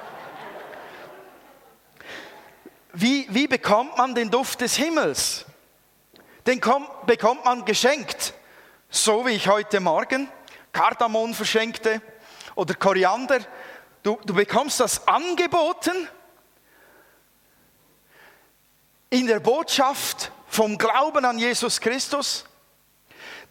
wie, 2.95 3.26
wie 3.28 3.47
bekommt 3.47 3.99
man 3.99 4.14
den 4.14 4.31
Duft 4.31 4.61
des 4.61 4.76
Himmels? 4.76 5.45
Den 6.47 6.61
kommt, 6.61 7.07
bekommt 7.07 7.45
man 7.45 7.64
geschenkt, 7.64 8.35
so 8.88 9.26
wie 9.26 9.31
ich 9.31 9.49
heute 9.49 9.81
Morgen 9.81 10.28
Kardamom 10.75 11.33
verschenkte 11.33 12.02
oder 12.54 12.75
Koriander. 12.75 13.40
Du, 14.02 14.21
du 14.26 14.35
bekommst 14.35 14.81
das 14.81 15.09
angeboten 15.09 16.09
in 19.09 19.26
der 19.26 19.40
Botschaft 19.40 20.31
vom 20.49 20.76
Glauben 20.76 21.25
an 21.25 21.38
Jesus 21.38 21.81
Christus, 21.81 22.45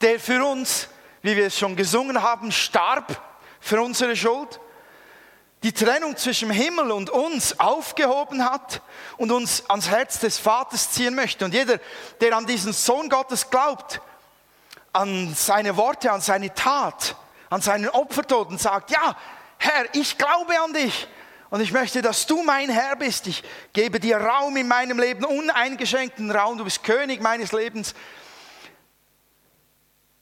der 0.01 0.19
für 0.19 0.45
uns, 0.45 0.87
wie 1.23 1.35
wir 1.35 1.47
es 1.47 1.57
schon 1.57 1.75
gesungen 1.75 2.21
haben, 2.21 2.51
starb 2.51 3.19
für 3.59 3.81
unsere 3.81 4.15
Schuld 4.15 4.59
die 5.63 5.71
Trennung 5.71 6.17
zwischen 6.17 6.51
Himmel 6.51 6.91
und 6.91 7.09
uns 7.09 7.59
aufgehoben 7.59 8.43
hat 8.43 8.81
und 9.15 9.31
uns 9.31 9.69
ans 9.69 9.89
Herz 9.89 10.19
des 10.19 10.37
Vaters 10.37 10.91
ziehen 10.91 11.15
möchte. 11.15 11.45
Und 11.45 11.53
jeder, 11.53 11.79
der 12.19 12.35
an 12.35 12.45
diesen 12.45 12.73
Sohn 12.73 13.09
Gottes 13.09 13.49
glaubt, 13.49 14.01
an 14.93 15.33
seine 15.33 15.75
Worte, 15.75 16.11
an 16.11 16.21
seine 16.21 16.53
Tat, 16.53 17.15
an 17.49 17.61
seinen 17.61 17.89
Opfertod 17.89 18.49
und 18.49 18.61
sagt, 18.61 18.91
ja, 18.91 19.17
Herr, 19.57 19.85
ich 19.93 20.17
glaube 20.17 20.59
an 20.61 20.73
dich 20.73 21.07
und 21.49 21.61
ich 21.61 21.71
möchte, 21.71 22.01
dass 22.01 22.25
du 22.25 22.43
mein 22.43 22.69
Herr 22.69 22.95
bist. 22.95 23.27
Ich 23.27 23.43
gebe 23.73 23.99
dir 23.99 24.17
Raum 24.17 24.55
in 24.57 24.67
meinem 24.67 24.99
Leben, 24.99 25.25
uneingeschränkten 25.25 26.31
Raum, 26.31 26.57
du 26.57 26.63
bist 26.63 26.83
König 26.83 27.21
meines 27.21 27.51
Lebens. 27.51 27.93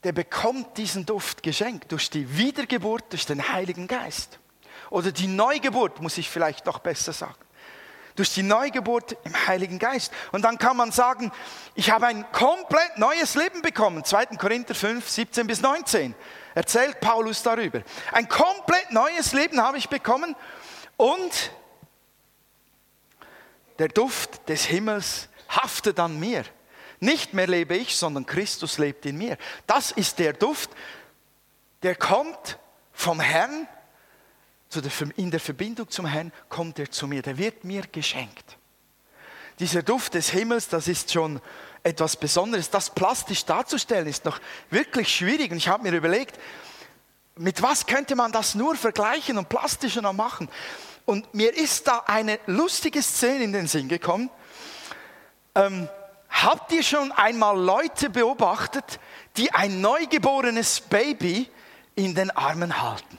Der 0.04 0.12
bekommt 0.12 0.76
diesen 0.78 1.06
Duft 1.06 1.42
geschenkt 1.42 1.92
durch 1.92 2.10
die 2.10 2.36
Wiedergeburt, 2.36 3.12
durch 3.12 3.26
den 3.26 3.52
Heiligen 3.52 3.86
Geist 3.86 4.40
oder 4.90 5.10
die 5.10 5.26
Neugeburt, 5.26 6.02
muss 6.02 6.18
ich 6.18 6.28
vielleicht 6.28 6.66
noch 6.66 6.78
besser 6.80 7.12
sagen. 7.12 7.34
Durch 8.16 8.34
die 8.34 8.42
Neugeburt 8.42 9.16
im 9.24 9.46
Heiligen 9.46 9.78
Geist. 9.78 10.12
Und 10.32 10.42
dann 10.42 10.58
kann 10.58 10.76
man 10.76 10.92
sagen, 10.92 11.32
ich 11.74 11.90
habe 11.90 12.06
ein 12.06 12.30
komplett 12.32 12.98
neues 12.98 13.34
Leben 13.34 13.62
bekommen. 13.62 14.04
2. 14.04 14.26
Korinther 14.36 14.74
5, 14.74 15.08
17 15.08 15.46
bis 15.46 15.62
19. 15.62 16.14
erzählt 16.54 17.00
Paulus 17.00 17.42
darüber. 17.42 17.82
Ein 18.12 18.28
komplett 18.28 18.90
neues 18.90 19.32
Leben 19.32 19.62
habe 19.62 19.78
ich 19.78 19.88
bekommen 19.88 20.36
und 20.96 21.52
der 23.78 23.88
Duft 23.88 24.48
des 24.48 24.64
Himmels 24.64 25.28
haftet 25.48 25.98
an 25.98 26.20
mir. 26.20 26.44
Nicht 27.00 27.34
mehr 27.34 27.48
lebe 27.48 27.76
ich, 27.76 27.96
sondern 27.96 28.26
Christus 28.26 28.78
lebt 28.78 29.06
in 29.06 29.18
mir. 29.18 29.36
Das 29.66 29.90
ist 29.90 30.20
der 30.20 30.34
Duft, 30.34 30.70
der 31.82 31.96
kommt 31.96 32.58
vom 32.92 33.18
Herrn, 33.18 33.66
in 35.16 35.30
der 35.30 35.40
Verbindung 35.40 35.90
zum 35.90 36.06
Herrn 36.06 36.32
kommt 36.48 36.78
er 36.78 36.90
zu 36.90 37.06
mir, 37.06 37.22
der 37.22 37.38
wird 37.38 37.64
mir 37.64 37.82
geschenkt. 37.90 38.56
Dieser 39.58 39.82
Duft 39.82 40.14
des 40.14 40.30
Himmels, 40.30 40.68
das 40.68 40.88
ist 40.88 41.12
schon 41.12 41.40
etwas 41.82 42.16
Besonderes. 42.16 42.70
Das 42.70 42.90
plastisch 42.90 43.44
darzustellen 43.44 44.06
ist 44.06 44.24
noch 44.24 44.40
wirklich 44.70 45.14
schwierig. 45.14 45.50
Und 45.50 45.58
ich 45.58 45.68
habe 45.68 45.82
mir 45.82 45.96
überlegt, 45.96 46.38
mit 47.36 47.62
was 47.62 47.86
könnte 47.86 48.16
man 48.16 48.32
das 48.32 48.54
nur 48.54 48.76
vergleichen 48.76 49.38
und 49.38 49.48
plastischer 49.48 50.02
noch 50.02 50.12
machen? 50.12 50.48
Und 51.04 51.34
mir 51.34 51.54
ist 51.54 51.86
da 51.88 52.04
eine 52.06 52.38
lustige 52.46 53.02
Szene 53.02 53.44
in 53.44 53.52
den 53.52 53.66
Sinn 53.66 53.88
gekommen. 53.88 54.30
Ähm, 55.54 55.88
habt 56.30 56.72
ihr 56.72 56.82
schon 56.82 57.12
einmal 57.12 57.58
Leute 57.58 58.10
beobachtet, 58.10 59.00
die 59.36 59.52
ein 59.52 59.80
neugeborenes 59.80 60.80
Baby 60.80 61.48
in 61.94 62.14
den 62.14 62.30
Armen 62.30 62.80
halten? 62.80 63.18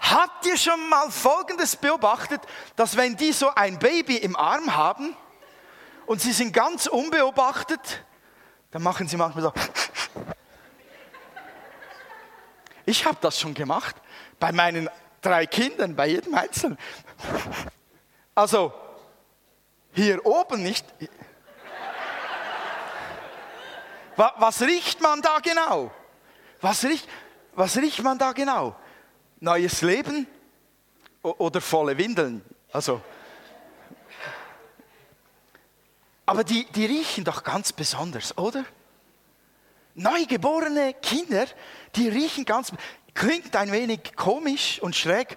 Habt 0.00 0.46
ihr 0.46 0.56
schon 0.56 0.88
mal 0.88 1.10
Folgendes 1.10 1.76
beobachtet, 1.76 2.40
dass 2.74 2.96
wenn 2.96 3.16
die 3.16 3.32
so 3.32 3.54
ein 3.54 3.78
Baby 3.78 4.16
im 4.16 4.34
Arm 4.34 4.74
haben 4.74 5.14
und 6.06 6.20
sie 6.20 6.32
sind 6.32 6.52
ganz 6.52 6.86
unbeobachtet, 6.86 8.02
dann 8.70 8.82
machen 8.82 9.06
sie 9.06 9.16
manchmal 9.16 9.44
so. 9.44 9.52
Ich 12.86 13.04
habe 13.04 13.18
das 13.20 13.38
schon 13.38 13.54
gemacht 13.54 13.94
bei 14.38 14.52
meinen 14.52 14.88
drei 15.20 15.46
Kindern, 15.46 15.94
bei 15.94 16.08
jedem 16.08 16.34
Einzelnen. 16.34 16.78
Also, 18.34 18.72
hier 19.92 20.24
oben 20.24 20.62
nicht. 20.62 20.86
Was 24.16 24.62
riecht 24.62 25.00
man 25.00 25.20
da 25.22 25.38
genau? 25.38 25.90
Was 26.60 26.84
riecht, 26.84 27.08
was 27.54 27.76
riecht 27.76 28.02
man 28.02 28.18
da 28.18 28.32
genau? 28.32 28.74
Neues 29.40 29.80
Leben 29.80 30.26
oder 31.22 31.60
volle 31.60 31.96
Windeln? 31.96 32.42
Also, 32.72 33.00
aber 36.26 36.44
die, 36.44 36.64
die 36.66 36.84
riechen 36.84 37.24
doch 37.24 37.42
ganz 37.42 37.72
besonders, 37.72 38.38
oder? 38.38 38.64
Neugeborene 39.94 40.94
Kinder, 40.94 41.46
die 41.96 42.08
riechen 42.08 42.44
ganz, 42.44 42.72
klingt 43.14 43.56
ein 43.56 43.72
wenig 43.72 44.14
komisch 44.14 44.80
und 44.80 44.94
schräg, 44.94 45.36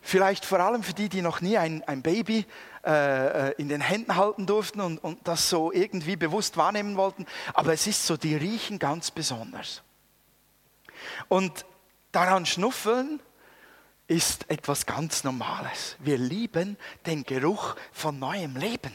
vielleicht 0.00 0.44
vor 0.44 0.58
allem 0.58 0.82
für 0.82 0.94
die, 0.94 1.08
die 1.08 1.22
noch 1.22 1.40
nie 1.40 1.56
ein, 1.56 1.84
ein 1.84 2.02
Baby 2.02 2.46
äh, 2.84 3.50
äh, 3.50 3.54
in 3.58 3.68
den 3.68 3.80
Händen 3.80 4.16
halten 4.16 4.46
durften 4.46 4.80
und, 4.80 4.98
und 5.04 5.28
das 5.28 5.48
so 5.48 5.70
irgendwie 5.70 6.16
bewusst 6.16 6.56
wahrnehmen 6.56 6.96
wollten. 6.96 7.26
Aber 7.52 7.72
es 7.72 7.86
ist 7.86 8.06
so, 8.06 8.16
die 8.16 8.34
riechen 8.34 8.78
ganz 8.78 9.10
besonders. 9.10 9.82
Und 11.28 11.64
daran 12.10 12.44
schnuffeln 12.44 13.20
ist 14.06 14.50
etwas 14.50 14.86
ganz 14.86 15.24
Normales. 15.24 15.96
Wir 15.98 16.18
lieben 16.18 16.76
den 17.06 17.24
Geruch 17.24 17.74
von 17.92 18.18
neuem 18.18 18.56
Leben. 18.56 18.94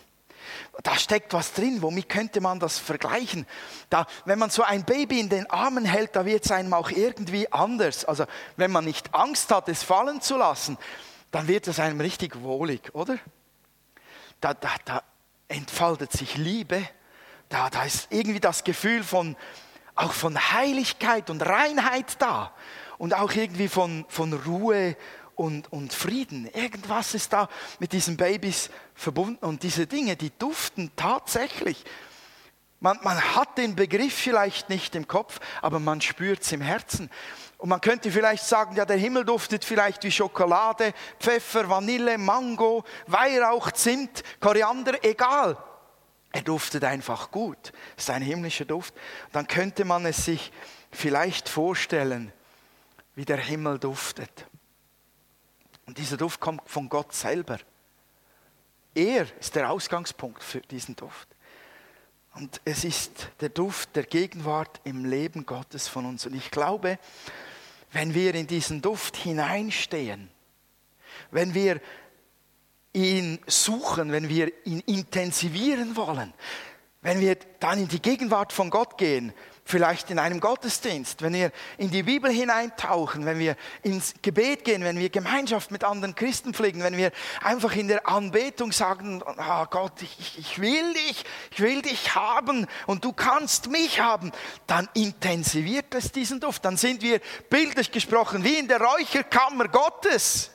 Da 0.83 0.95
steckt 0.95 1.33
was 1.33 1.53
drin, 1.53 1.81
womit 1.81 2.09
könnte 2.09 2.41
man 2.41 2.59
das 2.59 2.79
vergleichen? 2.79 3.45
Da, 3.89 4.07
wenn 4.25 4.39
man 4.39 4.49
so 4.49 4.63
ein 4.63 4.85
Baby 4.85 5.19
in 5.19 5.29
den 5.29 5.49
Armen 5.49 5.85
hält, 5.85 6.15
da 6.15 6.25
wird 6.25 6.45
es 6.45 6.51
einem 6.51 6.73
auch 6.73 6.89
irgendwie 6.89 7.51
anders. 7.51 8.05
Also 8.05 8.25
wenn 8.55 8.71
man 8.71 8.85
nicht 8.85 9.13
Angst 9.13 9.51
hat, 9.51 9.67
es 9.67 9.83
fallen 9.83 10.21
zu 10.21 10.37
lassen, 10.37 10.77
dann 11.31 11.47
wird 11.47 11.67
es 11.67 11.79
einem 11.79 12.01
richtig 12.01 12.41
wohlig, 12.41 12.93
oder? 12.93 13.17
Da, 14.41 14.53
da, 14.53 14.69
da 14.85 15.03
entfaltet 15.47 16.11
sich 16.13 16.37
Liebe, 16.37 16.87
da, 17.49 17.69
da 17.69 17.83
ist 17.83 18.07
irgendwie 18.11 18.39
das 18.39 18.63
Gefühl 18.63 19.03
von, 19.03 19.35
auch 19.95 20.13
von 20.13 20.37
Heiligkeit 20.53 21.29
und 21.29 21.41
Reinheit 21.41 22.21
da 22.21 22.53
und 22.99 23.15
auch 23.15 23.33
irgendwie 23.33 23.67
von, 23.67 24.05
von 24.07 24.33
Ruhe 24.33 24.95
und, 25.33 25.71
und 25.71 25.93
Frieden. 25.93 26.47
Irgendwas 26.53 27.15
ist 27.15 27.33
da 27.33 27.49
mit 27.79 27.93
diesen 27.93 28.17
Babys 28.17 28.69
verbunden 28.93 29.45
und 29.45 29.63
diese 29.63 29.87
Dinge, 29.87 30.15
die 30.15 30.31
duften 30.37 30.91
tatsächlich. 30.95 31.83
Man, 32.81 32.99
man 33.03 33.35
hat 33.35 33.57
den 33.57 33.75
Begriff 33.75 34.13
vielleicht 34.13 34.69
nicht 34.69 34.95
im 34.95 35.07
Kopf, 35.07 35.39
aber 35.61 35.79
man 35.79 36.01
spürt 36.01 36.41
es 36.41 36.51
im 36.51 36.61
Herzen. 36.61 37.09
Und 37.57 37.69
man 37.69 37.81
könnte 37.81 38.11
vielleicht 38.11 38.43
sagen, 38.43 38.75
ja, 38.75 38.85
der 38.85 38.97
Himmel 38.97 39.25
duftet 39.25 39.65
vielleicht 39.65 40.03
wie 40.03 40.11
Schokolade, 40.11 40.93
Pfeffer, 41.19 41.69
Vanille, 41.69 42.17
Mango, 42.17 42.83
Weihrauch, 43.07 43.71
Zimt, 43.71 44.23
Koriander, 44.39 45.03
egal. 45.03 45.57
Er 46.31 46.41
duftet 46.41 46.83
einfach 46.83 47.31
gut. 47.31 47.73
Das 47.95 48.05
ist 48.05 48.09
ein 48.09 48.21
himmlischer 48.21 48.65
Duft. 48.65 48.93
Dann 49.31 49.47
könnte 49.47 49.83
man 49.83 50.05
es 50.05 50.25
sich 50.25 50.51
vielleicht 50.91 51.49
vorstellen, 51.49 52.31
wie 53.19 53.25
der 53.25 53.35
Himmel 53.35 53.79
duftet. 53.79 54.47
Und 55.85 55.97
dieser 55.97 56.15
Duft 56.15 56.39
kommt 56.39 56.61
von 56.69 56.87
Gott 56.87 57.11
selber. 57.11 57.59
Er 58.95 59.27
ist 59.41 59.57
der 59.57 59.69
Ausgangspunkt 59.69 60.41
für 60.41 60.61
diesen 60.61 60.95
Duft. 60.95 61.27
Und 62.35 62.61
es 62.63 62.85
ist 62.85 63.27
der 63.41 63.49
Duft 63.49 63.93
der 63.97 64.03
Gegenwart 64.03 64.79
im 64.85 65.03
Leben 65.03 65.45
Gottes 65.45 65.89
von 65.89 66.05
uns. 66.05 66.25
Und 66.27 66.33
ich 66.33 66.49
glaube, 66.49 66.97
wenn 67.91 68.13
wir 68.13 68.35
in 68.35 68.47
diesen 68.47 68.81
Duft 68.81 69.17
hineinstehen, 69.17 70.31
wenn 71.29 71.53
wir 71.53 71.81
ihn 72.93 73.37
suchen, 73.47 74.13
wenn 74.13 74.29
wir 74.29 74.49
ihn 74.65 74.79
intensivieren 74.79 75.97
wollen, 75.97 76.33
wenn 77.01 77.19
wir 77.19 77.35
dann 77.59 77.79
in 77.79 77.89
die 77.89 78.01
Gegenwart 78.01 78.53
von 78.53 78.69
Gott 78.69 78.97
gehen, 78.97 79.33
vielleicht 79.69 80.09
in 80.09 80.17
einem 80.17 80.39
Gottesdienst, 80.39 81.21
wenn 81.21 81.33
wir 81.33 81.51
in 81.77 81.91
die 81.91 82.01
Bibel 82.01 82.31
hineintauchen, 82.31 83.25
wenn 83.25 83.37
wir 83.37 83.55
ins 83.83 84.15
Gebet 84.23 84.63
gehen, 84.63 84.83
wenn 84.83 84.97
wir 84.97 85.09
Gemeinschaft 85.09 85.69
mit 85.69 85.83
anderen 85.83 86.15
Christen 86.15 86.55
pflegen, 86.55 86.81
wenn 86.81 86.97
wir 86.97 87.11
einfach 87.43 87.75
in 87.75 87.87
der 87.87 88.07
Anbetung 88.07 88.71
sagen, 88.71 89.21
oh 89.23 89.65
Gott, 89.69 90.01
ich, 90.01 90.39
ich 90.39 90.59
will 90.59 90.93
dich, 90.93 91.23
ich 91.51 91.59
will 91.59 91.83
dich 91.83 92.15
haben 92.15 92.65
und 92.87 93.05
du 93.05 93.13
kannst 93.13 93.69
mich 93.69 93.99
haben, 93.99 94.31
dann 94.65 94.89
intensiviert 94.95 95.93
es 95.93 96.11
diesen 96.11 96.39
Duft. 96.39 96.65
Dann 96.65 96.75
sind 96.75 97.03
wir 97.03 97.21
bildlich 97.49 97.91
gesprochen 97.91 98.43
wie 98.43 98.57
in 98.57 98.67
der 98.67 98.81
Räucherkammer 98.81 99.67
Gottes. 99.67 100.49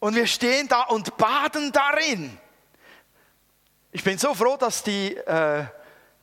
Und 0.00 0.16
wir 0.16 0.26
stehen 0.26 0.66
da 0.66 0.82
und 0.82 1.16
baden 1.16 1.70
darin. 1.70 2.36
Ich 3.92 4.02
bin 4.02 4.18
so 4.18 4.34
froh, 4.34 4.56
dass 4.56 4.82
die 4.82 5.16
äh, 5.16 5.64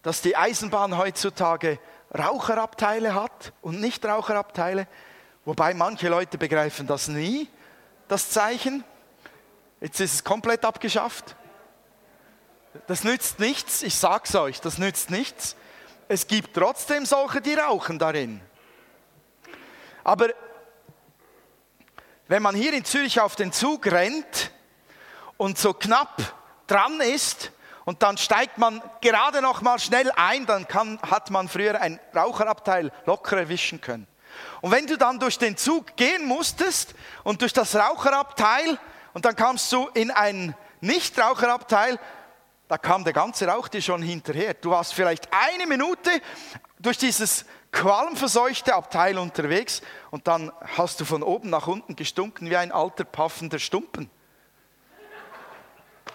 dass 0.03 0.21
die 0.21 0.35
Eisenbahn 0.35 0.97
heutzutage 0.97 1.79
Raucherabteile 2.15 3.15
hat 3.15 3.53
und 3.61 3.81
Nichtraucherabteile, 3.81 4.87
wobei 5.45 5.73
manche 5.73 6.09
Leute 6.09 6.37
begreifen 6.37 6.85
das 6.85 7.07
nie, 7.07 7.49
das 8.07 8.29
Zeichen. 8.29 8.83
Jetzt 9.81 9.99
ist 9.99 10.13
es 10.13 10.23
komplett 10.23 10.65
abgeschafft. 10.65 11.35
Das 12.87 13.03
nützt 13.03 13.39
nichts, 13.39 13.81
ich 13.81 13.95
sag's 13.95 14.35
euch, 14.35 14.61
das 14.61 14.77
nützt 14.77 15.09
nichts. 15.09 15.55
Es 16.07 16.27
gibt 16.27 16.53
trotzdem 16.53 17.05
solche, 17.05 17.41
die 17.41 17.53
rauchen 17.53 17.97
darin. 17.97 18.41
Aber 20.03 20.29
wenn 22.27 22.43
man 22.43 22.55
hier 22.55 22.73
in 22.73 22.83
Zürich 22.83 23.21
auf 23.21 23.35
den 23.35 23.53
Zug 23.53 23.85
rennt 23.87 24.51
und 25.37 25.57
so 25.57 25.73
knapp 25.73 26.35
dran 26.67 26.99
ist, 26.99 27.52
und 27.85 28.01
dann 28.01 28.17
steigt 28.17 28.57
man 28.57 28.81
gerade 29.01 29.41
noch 29.41 29.61
mal 29.61 29.77
schnell 29.79 30.11
ein, 30.15 30.45
dann 30.45 30.67
kann, 30.67 30.99
hat 31.01 31.29
man 31.31 31.49
früher 31.49 31.79
ein 31.81 31.99
Raucherabteil 32.15 32.91
locker 33.05 33.37
erwischen 33.37 33.81
können. 33.81 34.07
Und 34.61 34.71
wenn 34.71 34.87
du 34.87 34.97
dann 34.97 35.19
durch 35.19 35.37
den 35.37 35.57
Zug 35.57 35.95
gehen 35.95 36.25
musstest 36.25 36.95
und 37.23 37.41
durch 37.41 37.53
das 37.53 37.75
Raucherabteil 37.75 38.79
und 39.13 39.25
dann 39.25 39.35
kamst 39.35 39.71
du 39.71 39.87
in 39.93 40.11
ein 40.11 40.55
Nichtraucherabteil, 40.81 41.99
da 42.67 42.77
kam 42.77 43.03
der 43.03 43.13
ganze 43.13 43.47
Rauch 43.47 43.67
dir 43.67 43.81
schon 43.81 44.01
hinterher. 44.01 44.53
Du 44.55 44.71
warst 44.71 44.93
vielleicht 44.93 45.27
eine 45.31 45.67
Minute 45.67 46.09
durch 46.79 46.97
dieses 46.97 47.45
qualmverseuchte 47.71 48.73
Abteil 48.73 49.17
unterwegs 49.17 49.81
und 50.09 50.27
dann 50.27 50.51
hast 50.77 51.01
du 51.01 51.05
von 51.05 51.21
oben 51.21 51.49
nach 51.49 51.67
unten 51.67 51.95
gestunken 51.95 52.49
wie 52.49 52.57
ein 52.57 52.71
alter 52.71 53.03
paffender 53.03 53.59
Stumpen. 53.59 54.09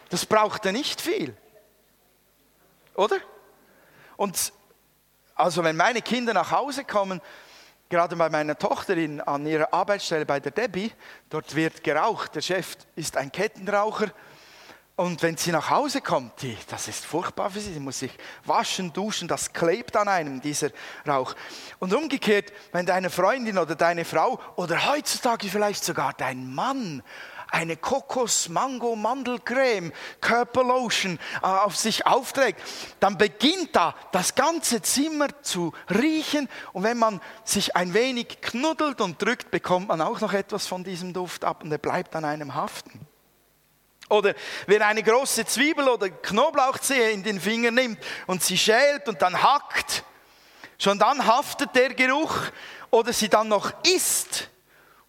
Das 0.09 0.25
brauchte 0.25 0.73
nicht 0.73 1.01
viel 1.01 1.37
oder? 2.99 3.19
Und 4.17 4.53
also 5.35 5.63
wenn 5.63 5.77
meine 5.77 6.03
Kinder 6.03 6.35
nach 6.35 6.51
Hause 6.51 6.85
kommen, 6.85 7.21
gerade 7.89 8.17
bei 8.17 8.29
meiner 8.29 8.59
Tochter 8.59 8.97
in, 8.97 9.21
an 9.21 9.47
ihrer 9.47 9.73
Arbeitsstelle 9.73 10.27
bei 10.27 10.41
der 10.41 10.51
Debbie, 10.51 10.93
dort 11.31 11.55
wird 11.55 11.85
geraucht. 11.85 12.35
Der 12.35 12.41
Chef 12.41 12.77
ist 12.97 13.17
ein 13.17 13.31
Kettenraucher 13.31 14.11
Und 14.99 15.23
wenn 15.23 15.37
sie 15.37 15.53
nach 15.53 15.71
Hause 15.71 16.01
kommt, 16.01 16.43
die, 16.43 16.59
das 16.69 16.89
ist 16.89 17.07
furchtbar 17.07 17.51
für 17.51 17.61
sie, 17.61 17.73
sie 17.73 17.79
muss 17.79 18.01
sich 18.01 18.11
waschen, 18.45 18.93
duschen, 18.93 19.29
das 19.29 19.53
klebt 19.53 19.97
an 19.97 20.09
einem, 20.09 20.41
dieser 20.41 20.71
Rauch. 21.07 21.37
Und 21.79 21.95
umgekehrt, 21.95 22.53
wenn 22.73 22.85
deine 22.85 23.09
Freundin 23.09 23.59
oder 23.59 23.77
deine 23.77 24.05
Frau 24.05 24.41
oder 24.57 24.91
heutzutage 24.91 25.47
vielleicht 25.51 25.85
sogar 25.85 26.15
dein 26.15 26.53
Mann 26.53 27.05
eine 27.51 27.77
Kokos, 27.77 28.49
Mango, 28.49 28.97
Mandelcreme, 28.97 29.93
Körperlotion 30.21 31.19
äh, 31.43 31.47
auf 31.47 31.77
sich 31.77 32.07
aufträgt, 32.07 32.61
dann 33.01 33.19
beginnt 33.19 33.75
da 33.75 33.95
das 34.13 34.35
ganze 34.35 34.83
Zimmer 34.83 35.29
zu 35.43 35.73
riechen 35.91 36.49
und 36.73 36.85
wenn 36.85 36.99
man 36.99 37.21
sich 37.45 37.77
ein 37.77 37.95
wenig 37.95 38.41
knuddelt 38.41 39.01
und 39.01 39.21
drückt, 39.21 39.51
bekommt 39.51 39.89
man 39.89 40.01
auch 40.01 40.21
noch 40.21 40.33
etwas 40.33 40.67
von 40.67 40.85
diesem 40.85 41.13
Duft 41.13 41.45
ab 41.45 41.63
und 41.63 41.73
er 41.73 41.79
bleibt 41.79 42.15
an 42.15 42.25
einem 42.25 42.55
haften. 42.55 43.07
Oder 44.09 44.35
wer 44.67 44.87
eine 44.87 45.03
große 45.03 45.45
Zwiebel 45.45 45.89
oder 45.89 46.09
Knoblauchzehe 46.09 47.11
in 47.11 47.23
den 47.23 47.41
Finger 47.41 47.71
nimmt 47.71 47.99
und 48.27 48.43
sie 48.43 48.57
schält 48.57 49.07
und 49.09 49.21
dann 49.21 49.43
hackt, 49.43 50.03
schon 50.79 50.99
dann 50.99 51.27
haftet 51.27 51.75
der 51.75 51.93
Geruch 51.93 52.35
oder 52.91 53.13
sie 53.13 53.29
dann 53.29 53.49
noch 53.49 53.73
isst. 53.85 54.49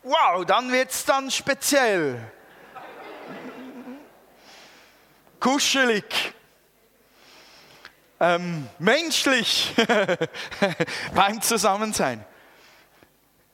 Wow, 0.10 0.44
dann 0.44 0.72
wird 0.72 0.90
es 0.90 1.06
dann 1.06 1.30
speziell. 1.30 2.20
Kuschelig. 5.40 6.34
Ähm, 8.20 8.68
menschlich 8.80 9.76
beim 11.14 11.44
Zusammensein. 11.44 12.26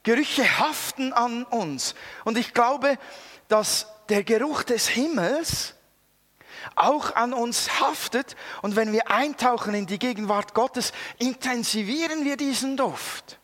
Gerüche 0.04 0.46
haften 0.60 1.12
an 1.12 1.44
uns. 1.44 1.94
Und 2.24 2.38
ich 2.38 2.54
glaube, 2.54 2.98
dass 3.50 3.88
der 4.08 4.24
Geruch 4.24 4.64
des 4.64 4.88
Himmels 4.88 5.74
auch 6.76 7.18
an 7.18 7.34
uns 7.34 7.82
haftet 7.82 8.38
und 8.62 8.78
wenn 8.78 8.94
wir 8.94 9.12
eintauchen 9.12 9.74
in 9.74 9.88
die 9.88 10.00
Gegenwart 10.00 10.54
Gottes, 10.54 10.94
intensivieren 11.20 12.24
wir 12.24 12.38
diesen 12.38 12.78
Duft. 12.78 13.40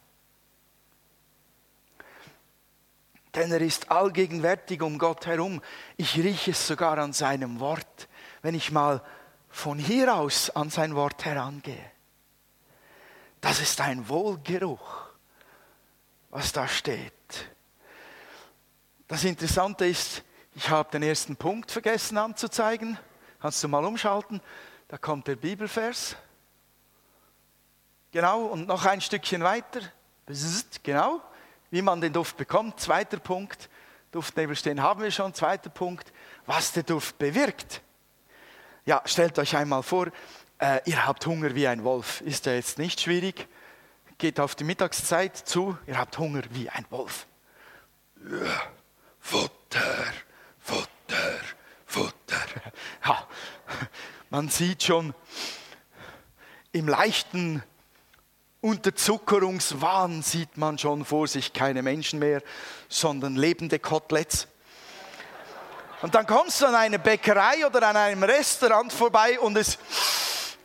Denn 3.36 3.52
er 3.52 3.62
ist 3.62 3.92
allgegenwärtig 3.92 4.82
um 4.82 4.98
Gott 4.98 5.26
herum. 5.26 5.62
Ich 5.96 6.16
rieche 6.18 6.52
es 6.52 6.68
sogar 6.68 6.98
an 6.98 7.14
seinem 7.14 7.60
Wort, 7.60 8.10
wenn 8.42 8.56
ich 8.56 8.72
mal 8.72 9.02
von 9.50 9.78
hier 9.78 10.14
aus 10.16 10.50
an 10.50 10.70
sein 10.70 10.96
Wort 10.96 11.24
herangehe. 11.24 11.92
Das 13.40 13.60
ist 13.60 13.82
ein 13.82 14.08
Wohlgeruch, 14.08 15.10
was 16.30 16.52
da 16.52 16.68
steht. 16.68 17.14
Das 19.08 19.24
Interessante 19.24 19.86
ist, 19.86 20.24
ich 20.54 20.70
habe 20.70 20.92
den 20.92 21.04
ersten 21.04 21.36
Punkt 21.36 21.72
vergessen 21.72 22.18
anzuzeigen. 22.18 22.98
Kannst 23.42 23.64
du 23.64 23.68
mal 23.68 23.84
umschalten? 23.84 24.42
Da 24.88 24.98
kommt 24.98 25.28
der 25.28 25.38
Bibelvers. 25.38 26.16
Genau, 28.12 28.44
und 28.44 28.68
noch 28.68 28.86
ein 28.86 29.02
Stückchen 29.02 29.42
weiter. 29.42 29.80
Genau, 30.84 31.22
wie 31.72 31.82
man 31.82 32.02
den 32.02 32.14
Duft 32.14 32.38
bekommt. 32.38 32.80
Zweiter 32.80 33.18
Punkt. 33.18 33.70
Duftnebel 34.12 34.56
stehen 34.56 34.82
haben 34.82 35.02
wir 35.02 35.12
schon. 35.12 35.34
Zweiter 35.34 35.70
Punkt, 35.70 36.12
was 36.46 36.74
der 36.74 36.84
Duft 36.84 37.18
bewirkt. 37.18 37.82
Ja, 38.86 39.02
stellt 39.06 39.40
euch 39.40 39.56
einmal 39.56 39.84
vor, 39.84 40.08
äh, 40.60 40.82
ihr 40.86 41.06
habt 41.06 41.26
Hunger 41.26 41.56
wie 41.56 41.68
ein 41.68 41.84
Wolf. 41.84 42.22
Ist 42.22 42.46
ja 42.46 42.54
jetzt 42.54 42.78
nicht 42.78 43.02
schwierig. 43.02 43.48
Geht 44.18 44.40
auf 44.40 44.54
die 44.54 44.64
Mittagszeit 44.64 45.36
zu, 45.36 45.78
ihr 45.88 45.98
habt 45.98 46.18
Hunger 46.18 46.44
wie 46.52 46.70
ein 46.70 46.86
Wolf. 46.90 47.26
Ja, 48.30 48.62
Futter. 49.20 50.14
Futter, 50.60 51.40
Futter. 51.86 52.38
Ja, 53.06 53.28
man 54.30 54.50
sieht 54.50 54.84
schon 54.84 55.14
im 56.72 56.88
leichten 56.88 57.64
Unterzuckerungswahn 58.62 60.22
sieht 60.22 60.56
man 60.56 60.78
schon 60.78 61.04
vor 61.04 61.28
sich 61.28 61.52
keine 61.52 61.82
Menschen 61.82 62.20
mehr, 62.20 62.44
sondern 62.88 63.36
lebende 63.36 63.80
Koteletts. 63.80 64.48
Und 66.04 66.14
dann 66.14 66.28
kommst 66.28 66.62
du 66.62 66.68
an 66.68 66.76
eine 66.76 67.00
Bäckerei 67.00 67.66
oder 67.66 67.88
an 67.88 67.98
einem 67.98 68.24
Restaurant 68.24 68.94
vorbei 68.94 69.40
und 69.40 69.58
es 69.58 69.80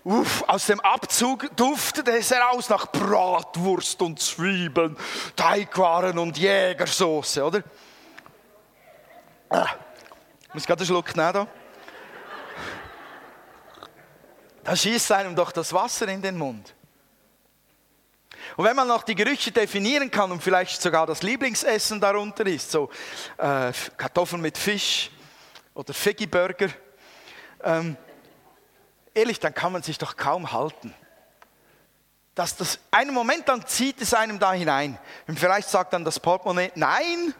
uff, 0.04 0.44
aus 0.46 0.66
dem 0.66 0.80
Abzug 0.80 1.54
duftet 1.56 2.08
es 2.08 2.30
heraus 2.30 2.68
nach 2.68 2.86
Bratwurst 2.86 4.00
und 4.02 4.20
Zwiebeln, 4.20 4.96
Teigwaren 5.34 6.18
und 6.18 6.38
Jägersoße, 6.38 7.44
oder? 7.44 7.62
Ah. 9.48 9.68
Muss 10.52 10.66
gerade 10.66 10.80
einen 10.80 10.86
Schluck 10.86 11.16
nehmen. 11.16 11.32
Da, 11.32 11.46
da 14.64 14.76
schießt 14.76 15.12
einem 15.12 15.34
doch 15.34 15.52
das 15.52 15.72
Wasser 15.72 16.08
in 16.08 16.22
den 16.22 16.38
Mund. 16.38 16.75
Und 18.56 18.64
wenn 18.64 18.76
man 18.76 18.88
noch 18.88 19.02
die 19.02 19.14
Gerüche 19.14 19.52
definieren 19.52 20.10
kann 20.10 20.30
und 20.30 20.42
vielleicht 20.42 20.80
sogar 20.80 21.06
das 21.06 21.22
Lieblingsessen 21.22 22.00
darunter 22.00 22.46
ist, 22.46 22.70
so 22.70 22.90
äh, 23.38 23.72
Kartoffeln 23.96 24.42
mit 24.42 24.56
Fisch 24.56 25.10
oder 25.74 25.92
Veggie-Burger, 25.92 26.68
ähm, 27.64 27.96
ehrlich, 29.14 29.40
dann 29.40 29.54
kann 29.54 29.72
man 29.72 29.82
sich 29.82 29.98
doch 29.98 30.16
kaum 30.16 30.52
halten. 30.52 30.94
Dass 32.34 32.56
das 32.56 32.78
einen 32.90 33.14
Moment 33.14 33.48
dann 33.48 33.66
zieht 33.66 34.00
es 34.02 34.14
einem 34.14 34.38
da 34.38 34.52
hinein. 34.52 34.98
Und 35.26 35.40
vielleicht 35.40 35.68
sagt 35.68 35.92
dann 35.92 36.04
das 36.04 36.20
Portemonnaie, 36.20 36.70
nein, 36.74 37.34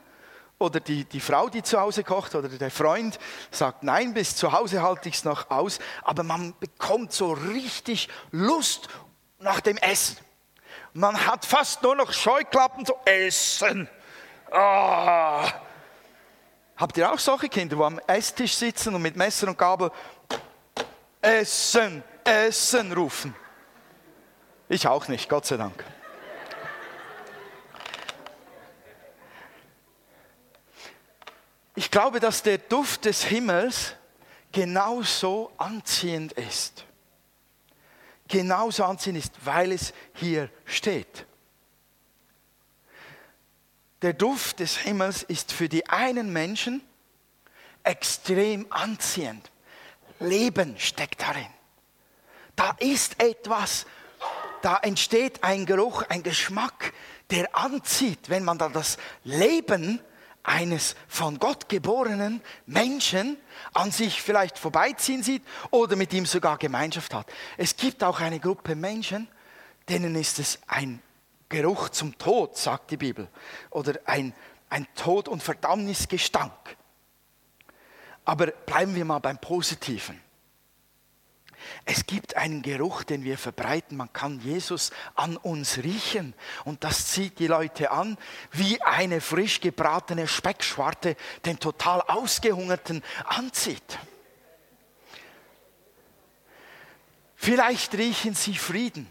oder 0.58 0.80
die, 0.80 1.04
die 1.04 1.20
Frau, 1.20 1.48
die 1.48 1.62
zu 1.62 1.78
Hause 1.78 2.02
kocht, 2.02 2.34
oder 2.34 2.48
der 2.48 2.70
Freund 2.70 3.18
sagt, 3.50 3.82
nein, 3.82 4.14
bis 4.14 4.36
zu 4.36 4.52
Hause 4.52 4.82
halte 4.82 5.08
ich 5.08 5.16
es 5.16 5.24
noch 5.24 5.50
aus. 5.50 5.78
Aber 6.02 6.22
man 6.22 6.54
bekommt 6.58 7.12
so 7.12 7.32
richtig 7.32 8.08
Lust 8.30 8.88
nach 9.38 9.60
dem 9.60 9.76
Essen. 9.76 10.16
Man 10.96 11.26
hat 11.26 11.44
fast 11.44 11.82
nur 11.82 11.94
noch 11.94 12.10
Scheuklappen 12.10 12.86
zu 12.86 12.94
essen. 13.04 13.86
Ah. 14.50 15.46
Habt 16.74 16.96
ihr 16.96 17.12
auch 17.12 17.18
solche 17.18 17.50
Kinder, 17.50 17.76
wo 17.76 17.84
am 17.84 17.98
Esstisch 18.06 18.54
sitzen 18.54 18.94
und 18.94 19.02
mit 19.02 19.14
Messer 19.14 19.48
und 19.48 19.58
Gabel 19.58 19.90
Essen, 21.20 22.02
Essen 22.24 22.92
rufen? 22.94 23.34
Ich 24.70 24.88
auch 24.88 25.06
nicht, 25.08 25.28
Gott 25.28 25.44
sei 25.44 25.58
Dank. 25.58 25.84
Ich 31.74 31.90
glaube, 31.90 32.20
dass 32.20 32.42
der 32.42 32.56
Duft 32.56 33.04
des 33.04 33.22
Himmels 33.22 33.96
genauso 34.50 35.52
anziehend 35.58 36.32
ist. 36.32 36.86
Genauso 38.28 38.84
anziehend 38.84 39.18
ist, 39.18 39.32
weil 39.44 39.72
es 39.72 39.92
hier 40.14 40.50
steht. 40.64 41.26
Der 44.02 44.12
Duft 44.12 44.60
des 44.60 44.76
Himmels 44.76 45.22
ist 45.22 45.52
für 45.52 45.68
die 45.68 45.88
einen 45.88 46.32
Menschen 46.32 46.82
extrem 47.82 48.66
anziehend. 48.70 49.50
Leben 50.18 50.78
steckt 50.78 51.22
darin. 51.22 51.46
Da 52.56 52.74
ist 52.78 53.20
etwas, 53.22 53.86
da 54.62 54.78
entsteht 54.78 55.44
ein 55.44 55.66
Geruch, 55.66 56.02
ein 56.08 56.22
Geschmack, 56.22 56.92
der 57.30 57.54
anzieht, 57.56 58.28
wenn 58.28 58.44
man 58.44 58.58
da 58.58 58.68
das 58.68 58.96
Leben 59.24 60.00
eines 60.46 60.94
von 61.08 61.38
Gott 61.38 61.68
geborenen 61.68 62.40
Menschen 62.66 63.36
an 63.74 63.90
sich 63.90 64.22
vielleicht 64.22 64.58
vorbeiziehen 64.58 65.22
sieht 65.22 65.42
oder 65.70 65.96
mit 65.96 66.12
ihm 66.14 66.24
sogar 66.24 66.56
Gemeinschaft 66.56 67.12
hat. 67.12 67.26
Es 67.56 67.76
gibt 67.76 68.04
auch 68.04 68.20
eine 68.20 68.38
Gruppe 68.38 68.76
Menschen, 68.76 69.28
denen 69.88 70.14
ist 70.14 70.38
es 70.38 70.60
ein 70.68 71.02
Geruch 71.48 71.88
zum 71.88 72.16
Tod, 72.16 72.56
sagt 72.56 72.92
die 72.92 72.96
Bibel, 72.96 73.28
oder 73.70 73.94
ein, 74.04 74.34
ein 74.70 74.86
Tod- 74.94 75.28
und 75.28 75.42
Verdammnisgestank. 75.42 76.52
Aber 78.24 78.46
bleiben 78.46 78.94
wir 78.94 79.04
mal 79.04 79.18
beim 79.18 79.38
Positiven. 79.38 80.20
Es 81.84 82.06
gibt 82.06 82.36
einen 82.36 82.62
Geruch, 82.62 83.04
den 83.04 83.24
wir 83.24 83.38
verbreiten. 83.38 83.96
Man 83.96 84.12
kann 84.12 84.40
Jesus 84.40 84.90
an 85.14 85.36
uns 85.36 85.78
riechen. 85.78 86.34
Und 86.64 86.84
das 86.84 87.08
zieht 87.08 87.38
die 87.38 87.46
Leute 87.46 87.90
an, 87.90 88.18
wie 88.52 88.80
eine 88.82 89.20
frisch 89.20 89.60
gebratene 89.60 90.28
Speckschwarte 90.28 91.16
den 91.44 91.58
total 91.58 92.00
ausgehungerten 92.02 93.02
anzieht. 93.24 93.98
Vielleicht 97.36 97.94
riechen 97.94 98.34
sie 98.34 98.54
Frieden. 98.54 99.08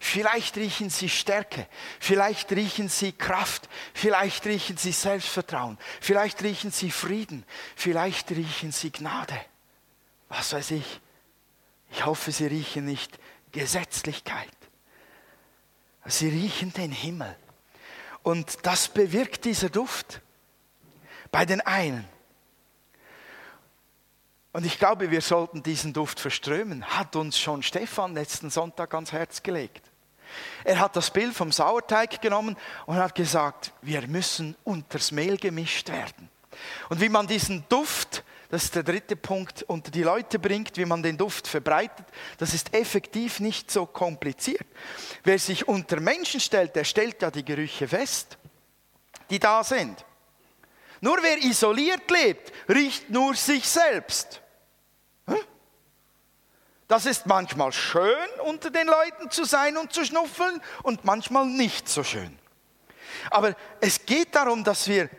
Vielleicht 0.00 0.56
riechen 0.56 0.90
sie 0.90 1.08
Stärke, 1.08 1.66
vielleicht 1.98 2.52
riechen 2.52 2.88
sie 2.88 3.12
Kraft, 3.12 3.68
vielleicht 3.94 4.46
riechen 4.46 4.76
sie 4.76 4.92
Selbstvertrauen, 4.92 5.76
vielleicht 6.00 6.42
riechen 6.42 6.70
sie 6.70 6.90
Frieden, 6.92 7.44
vielleicht 7.74 8.30
riechen 8.30 8.70
sie 8.70 8.92
Gnade. 8.92 9.34
Was 10.28 10.52
weiß 10.52 10.72
ich. 10.72 11.00
Ich 11.90 12.06
hoffe, 12.06 12.32
Sie 12.32 12.46
riechen 12.46 12.84
nicht 12.84 13.18
Gesetzlichkeit. 13.52 14.48
Sie 16.04 16.28
riechen 16.28 16.72
den 16.72 16.92
Himmel. 16.92 17.34
Und 18.22 18.66
das 18.66 18.88
bewirkt 18.88 19.44
dieser 19.44 19.70
Duft 19.70 20.20
bei 21.30 21.44
den 21.44 21.60
einen. 21.60 22.06
Und 24.52 24.64
ich 24.64 24.78
glaube, 24.78 25.10
wir 25.10 25.20
sollten 25.20 25.62
diesen 25.62 25.92
Duft 25.92 26.18
verströmen. 26.20 26.84
Hat 26.84 27.14
uns 27.16 27.38
schon 27.38 27.62
Stefan 27.62 28.14
letzten 28.14 28.50
Sonntag 28.50 28.94
ans 28.94 29.12
Herz 29.12 29.42
gelegt. 29.42 29.90
Er 30.64 30.78
hat 30.80 30.96
das 30.96 31.10
Bild 31.10 31.34
vom 31.34 31.52
Sauerteig 31.52 32.20
genommen 32.20 32.56
und 32.86 32.96
hat 32.96 33.14
gesagt, 33.14 33.72
wir 33.82 34.06
müssen 34.08 34.56
unters 34.64 35.12
Mehl 35.12 35.36
gemischt 35.36 35.88
werden. 35.88 36.28
Und 36.88 37.00
wie 37.00 37.08
man 37.08 37.26
diesen 37.26 37.64
Duft, 37.68 38.24
das 38.50 38.64
ist 38.64 38.74
der 38.74 38.82
dritte 38.82 39.14
Punkt, 39.14 39.62
unter 39.64 39.90
die 39.90 40.02
Leute 40.02 40.38
bringt, 40.38 40.76
wie 40.78 40.86
man 40.86 41.02
den 41.02 41.18
Duft 41.18 41.46
verbreitet, 41.46 42.06
das 42.38 42.54
ist 42.54 42.74
effektiv 42.74 43.40
nicht 43.40 43.70
so 43.70 43.84
kompliziert. 43.84 44.66
Wer 45.22 45.38
sich 45.38 45.68
unter 45.68 46.00
Menschen 46.00 46.40
stellt, 46.40 46.74
der 46.74 46.84
stellt 46.84 47.20
ja 47.20 47.30
die 47.30 47.44
Gerüche 47.44 47.86
fest, 47.86 48.38
die 49.28 49.38
da 49.38 49.62
sind. 49.62 50.04
Nur 51.00 51.18
wer 51.22 51.38
isoliert 51.38 52.10
lebt, 52.10 52.52
riecht 52.68 53.10
nur 53.10 53.34
sich 53.34 53.68
selbst. 53.68 54.40
Das 56.88 57.04
ist 57.04 57.26
manchmal 57.26 57.70
schön, 57.70 58.28
unter 58.46 58.70
den 58.70 58.86
Leuten 58.86 59.30
zu 59.30 59.44
sein 59.44 59.76
und 59.76 59.92
zu 59.92 60.06
schnuffeln 60.06 60.60
und 60.82 61.04
manchmal 61.04 61.44
nicht 61.44 61.86
so 61.86 62.02
schön. 62.02 62.38
Aber 63.30 63.54
es 63.82 64.06
geht 64.06 64.34
darum, 64.34 64.64
dass 64.64 64.88
wir 64.88 65.10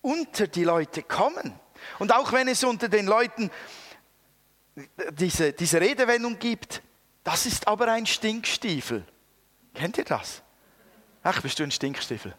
unter 0.00 0.46
die 0.46 0.62
Leute 0.62 1.02
kommen. 1.02 1.58
Und 1.98 2.12
auch 2.12 2.32
wenn 2.32 2.48
es 2.48 2.64
unter 2.64 2.88
den 2.88 3.06
Leuten 3.06 3.50
diese, 5.12 5.52
diese 5.52 5.80
Redewendung 5.80 6.38
gibt, 6.38 6.82
das 7.24 7.46
ist 7.46 7.66
aber 7.66 7.90
ein 7.90 8.06
Stinkstiefel. 8.06 9.04
Kennt 9.74 9.98
ihr 9.98 10.04
das? 10.04 10.42
Ach, 11.22 11.42
bist 11.42 11.58
du 11.58 11.64
ein 11.64 11.70
Stinkstiefel? 11.70 12.34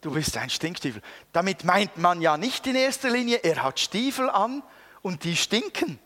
Du 0.00 0.12
bist 0.12 0.36
ein 0.36 0.50
Stinkstiefel. 0.50 1.00
Damit 1.32 1.64
meint 1.64 1.96
man 1.96 2.20
ja 2.20 2.36
nicht 2.36 2.66
in 2.66 2.74
erster 2.74 3.10
Linie, 3.10 3.38
er 3.44 3.62
hat 3.62 3.78
Stiefel 3.78 4.28
an 4.28 4.62
und 5.02 5.24
die 5.24 5.36
stinken 5.36 5.98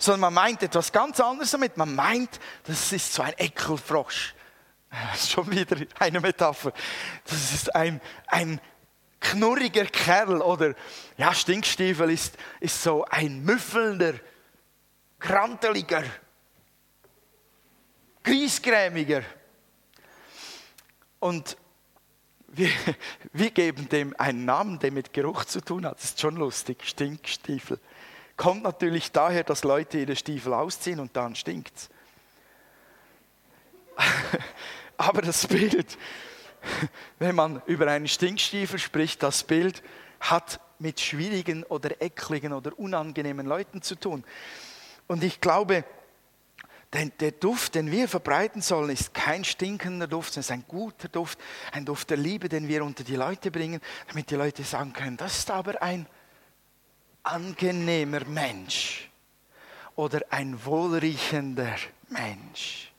sondern 0.00 0.20
man 0.20 0.34
meint 0.34 0.62
etwas 0.62 0.92
ganz 0.92 1.20
anderes 1.20 1.50
damit. 1.50 1.76
Man 1.76 1.94
meint, 1.94 2.40
das 2.64 2.92
ist 2.92 3.12
so 3.12 3.22
ein 3.22 3.34
Ekelfrosch. 3.36 4.34
Das 4.90 5.20
ist 5.22 5.30
schon 5.30 5.50
wieder 5.50 5.76
eine 5.98 6.20
Metapher. 6.20 6.72
Das 7.24 7.52
ist 7.52 7.74
ein, 7.76 8.00
ein 8.26 8.60
knurriger 9.20 9.84
Kerl 9.84 10.40
oder 10.40 10.74
ja, 11.16 11.34
Stinkstiefel 11.34 12.10
ist, 12.10 12.36
ist 12.60 12.82
so 12.82 13.04
ein 13.04 13.44
müffelnder, 13.44 14.14
kranteliger, 15.18 16.04
griesgrämiger. 18.22 19.22
Und 21.18 21.56
wir, 22.48 22.70
wir 23.32 23.50
geben 23.50 23.88
dem 23.88 24.18
einen 24.18 24.44
Namen, 24.44 24.78
der 24.78 24.90
mit 24.90 25.12
Geruch 25.12 25.44
zu 25.44 25.60
tun 25.60 25.86
hat. 25.86 25.98
Das 25.98 26.04
ist 26.04 26.20
schon 26.20 26.36
lustig, 26.36 26.84
Stinkstiefel 26.84 27.78
kommt 28.40 28.62
natürlich 28.62 29.12
daher, 29.12 29.44
dass 29.44 29.64
Leute 29.64 29.98
ihre 29.98 30.16
Stiefel 30.16 30.54
ausziehen 30.54 30.98
und 30.98 31.14
dann 31.14 31.36
stinkt's. 31.36 31.90
Aber 34.96 35.20
das 35.20 35.46
Bild, 35.46 35.98
wenn 37.18 37.34
man 37.34 37.62
über 37.66 37.86
einen 37.88 38.08
Stinkstiefel 38.08 38.78
spricht, 38.78 39.22
das 39.22 39.44
Bild 39.44 39.82
hat 40.20 40.60
mit 40.78 41.00
schwierigen 41.00 41.64
oder 41.64 42.00
ekligen 42.00 42.52
oder 42.52 42.78
unangenehmen 42.78 43.46
Leuten 43.46 43.82
zu 43.82 43.94
tun. 43.94 44.24
Und 45.06 45.24
ich 45.24 45.40
glaube, 45.40 45.84
denn 46.92 47.12
der 47.20 47.32
Duft, 47.32 47.76
den 47.76 47.90
wir 47.90 48.08
verbreiten 48.08 48.62
sollen, 48.62 48.90
ist 48.90 49.14
kein 49.14 49.44
stinkender 49.44 50.08
Duft, 50.08 50.32
sondern 50.32 50.40
ist 50.40 50.50
ein 50.50 50.64
guter 50.66 51.08
Duft, 51.08 51.38
ein 51.72 51.84
Duft 51.84 52.10
der 52.10 52.16
Liebe, 52.16 52.48
den 52.48 52.66
wir 52.66 52.84
unter 52.84 53.04
die 53.04 53.16
Leute 53.16 53.50
bringen, 53.50 53.80
damit 54.08 54.30
die 54.30 54.34
Leute 54.34 54.64
sagen 54.64 54.92
können, 54.92 55.16
das 55.16 55.38
ist 55.38 55.50
aber 55.50 55.80
ein 55.82 56.06
angenehmer 57.22 58.24
Mensch 58.24 59.08
oder 59.94 60.20
ein 60.30 60.64
wohlriechender 60.64 61.76
Mensch. 62.08 62.92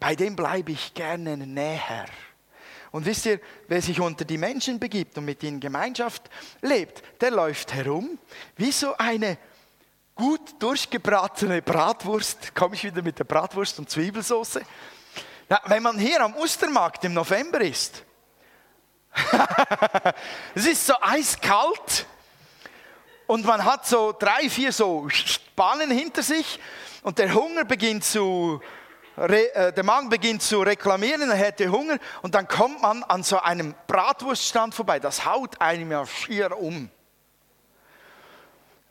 Bei 0.00 0.14
dem 0.14 0.36
bleibe 0.36 0.72
ich 0.72 0.94
gerne 0.94 1.36
näher. 1.36 2.06
Und 2.90 3.04
wisst 3.04 3.26
ihr, 3.26 3.40
wer 3.68 3.82
sich 3.82 4.00
unter 4.00 4.24
die 4.24 4.38
Menschen 4.38 4.78
begibt 4.78 5.18
und 5.18 5.24
mit 5.24 5.42
ihnen 5.42 5.60
Gemeinschaft 5.60 6.22
lebt, 6.62 7.02
der 7.20 7.30
läuft 7.30 7.74
herum 7.74 8.18
wie 8.56 8.72
so 8.72 8.96
eine 8.96 9.38
gut 10.14 10.60
durchgebratene 10.60 11.62
Bratwurst. 11.62 12.54
Komme 12.54 12.74
ich 12.74 12.84
wieder 12.84 13.02
mit 13.02 13.18
der 13.18 13.24
Bratwurst 13.24 13.78
und 13.78 13.90
Zwiebelsauce? 13.90 14.60
Ja, 15.48 15.60
wenn 15.66 15.82
man 15.82 15.98
hier 15.98 16.22
am 16.22 16.34
Ostermarkt 16.34 17.04
im 17.04 17.14
November 17.14 17.60
ist, 17.60 18.02
es 20.54 20.66
ist 20.66 20.86
so 20.86 20.94
eiskalt 21.00 22.06
und 23.26 23.44
man 23.44 23.64
hat 23.64 23.86
so 23.86 24.12
drei, 24.12 24.48
vier 24.50 24.72
so 24.72 25.08
Bahnen 25.54 25.90
hinter 25.90 26.22
sich 26.22 26.58
und 27.02 27.18
der 27.18 27.32
Hunger 27.32 27.64
beginnt 27.64 28.04
zu, 28.04 28.60
der 29.16 29.82
Magen 29.82 30.10
beginnt 30.10 30.42
zu 30.42 30.60
reklamieren, 30.60 31.30
er 31.30 31.36
hätte 31.36 31.70
Hunger 31.70 31.98
und 32.22 32.34
dann 32.34 32.46
kommt 32.46 32.82
man 32.82 33.02
an 33.02 33.22
so 33.22 33.38
einem 33.38 33.74
Bratwurststand 33.86 34.74
vorbei, 34.74 35.00
das 35.00 35.24
haut 35.24 35.60
einem 35.60 35.90
ja 35.90 36.04
schier 36.04 36.56
um. 36.58 36.90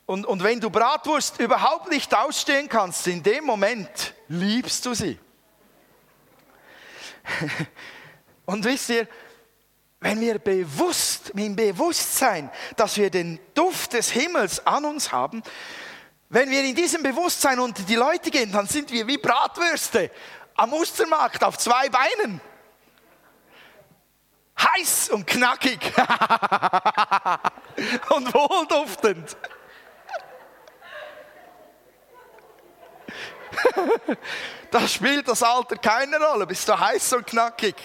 Und, 0.07 0.25
und 0.25 0.43
wenn 0.43 0.59
du 0.59 0.69
Bratwurst 0.69 1.39
überhaupt 1.39 1.89
nicht 1.89 2.15
ausstehen 2.15 2.69
kannst, 2.69 3.07
in 3.07 3.23
dem 3.23 3.43
Moment 3.43 4.13
liebst 4.27 4.85
du 4.85 4.93
sie. 4.93 5.19
Und 8.45 8.63
wisst 8.65 8.89
ihr, 8.89 9.07
wenn 9.99 10.21
wir 10.21 10.37
bewusst, 10.37 11.31
im 11.31 11.55
Bewusstsein, 11.55 12.51
dass 12.75 12.97
wir 12.97 13.09
den 13.09 13.39
Duft 13.55 13.93
des 13.93 14.11
Himmels 14.11 14.65
an 14.67 14.85
uns 14.85 15.11
haben, 15.11 15.41
wenn 16.29 16.49
wir 16.49 16.63
in 16.63 16.75
diesem 16.75 17.03
Bewusstsein 17.03 17.59
unter 17.59 17.83
die 17.83 17.95
Leute 17.95 18.31
gehen, 18.31 18.51
dann 18.51 18.67
sind 18.67 18.91
wir 18.91 19.05
wie 19.07 19.17
Bratwürste 19.17 20.11
am 20.55 20.73
Ostermarkt 20.73 21.43
auf 21.43 21.57
zwei 21.57 21.89
Beinen. 21.89 22.41
Heiß 24.57 25.09
und 25.09 25.27
knackig 25.27 25.79
und 28.09 28.33
wohlduftend. 28.33 29.35
da 34.71 34.87
spielt 34.87 35.27
das 35.27 35.43
Alter 35.43 35.75
keine 35.77 36.17
Rolle. 36.17 36.47
Bist 36.47 36.67
du 36.67 36.79
heiß 36.79 37.13
und 37.13 37.27
knackig? 37.27 37.75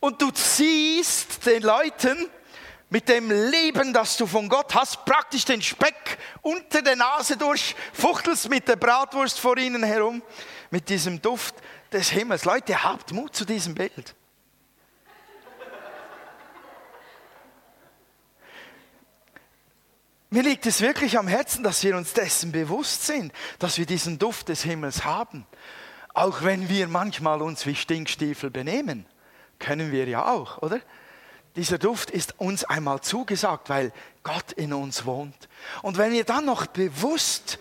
Und 0.00 0.20
du 0.20 0.30
ziehst 0.30 1.46
den 1.46 1.62
Leuten 1.62 2.30
mit 2.90 3.08
dem 3.08 3.30
Leben, 3.30 3.92
das 3.92 4.16
du 4.16 4.26
von 4.26 4.48
Gott 4.48 4.74
hast, 4.74 5.04
praktisch 5.04 5.44
den 5.44 5.62
Speck 5.62 6.18
unter 6.42 6.82
der 6.82 6.96
Nase 6.96 7.36
durch, 7.36 7.76
fuchtelst 7.92 8.50
mit 8.50 8.66
der 8.68 8.76
Bratwurst 8.76 9.38
vor 9.38 9.56
ihnen 9.56 9.84
herum, 9.84 10.22
mit 10.70 10.88
diesem 10.88 11.22
Duft 11.22 11.54
des 11.92 12.10
Himmels. 12.10 12.44
Leute, 12.44 12.82
habt 12.82 13.12
Mut 13.12 13.34
zu 13.34 13.44
diesem 13.44 13.74
Bild. 13.74 14.14
Mir 20.32 20.42
liegt 20.42 20.66
es 20.66 20.80
wirklich 20.80 21.18
am 21.18 21.26
Herzen, 21.26 21.64
dass 21.64 21.82
wir 21.82 21.96
uns 21.96 22.12
dessen 22.12 22.52
bewusst 22.52 23.06
sind, 23.06 23.32
dass 23.58 23.78
wir 23.78 23.86
diesen 23.86 24.18
Duft 24.18 24.48
des 24.48 24.62
Himmels 24.62 25.04
haben, 25.04 25.44
auch 26.14 26.42
wenn 26.42 26.68
wir 26.68 26.86
manchmal 26.86 27.42
uns 27.42 27.66
wie 27.66 27.74
Stinkstiefel 27.74 28.50
benehmen 28.50 29.06
können 29.60 29.92
wir 29.92 30.08
ja 30.08 30.26
auch, 30.26 30.58
oder? 30.58 30.80
Dieser 31.56 31.78
Duft 31.78 32.10
ist 32.10 32.38
uns 32.38 32.64
einmal 32.64 33.00
zugesagt, 33.00 33.68
weil 33.68 33.92
Gott 34.22 34.52
in 34.52 34.72
uns 34.72 35.04
wohnt. 35.04 35.48
Und 35.82 35.98
wenn 35.98 36.12
wir 36.12 36.24
dann 36.24 36.44
noch 36.44 36.66
bewusst 36.66 37.58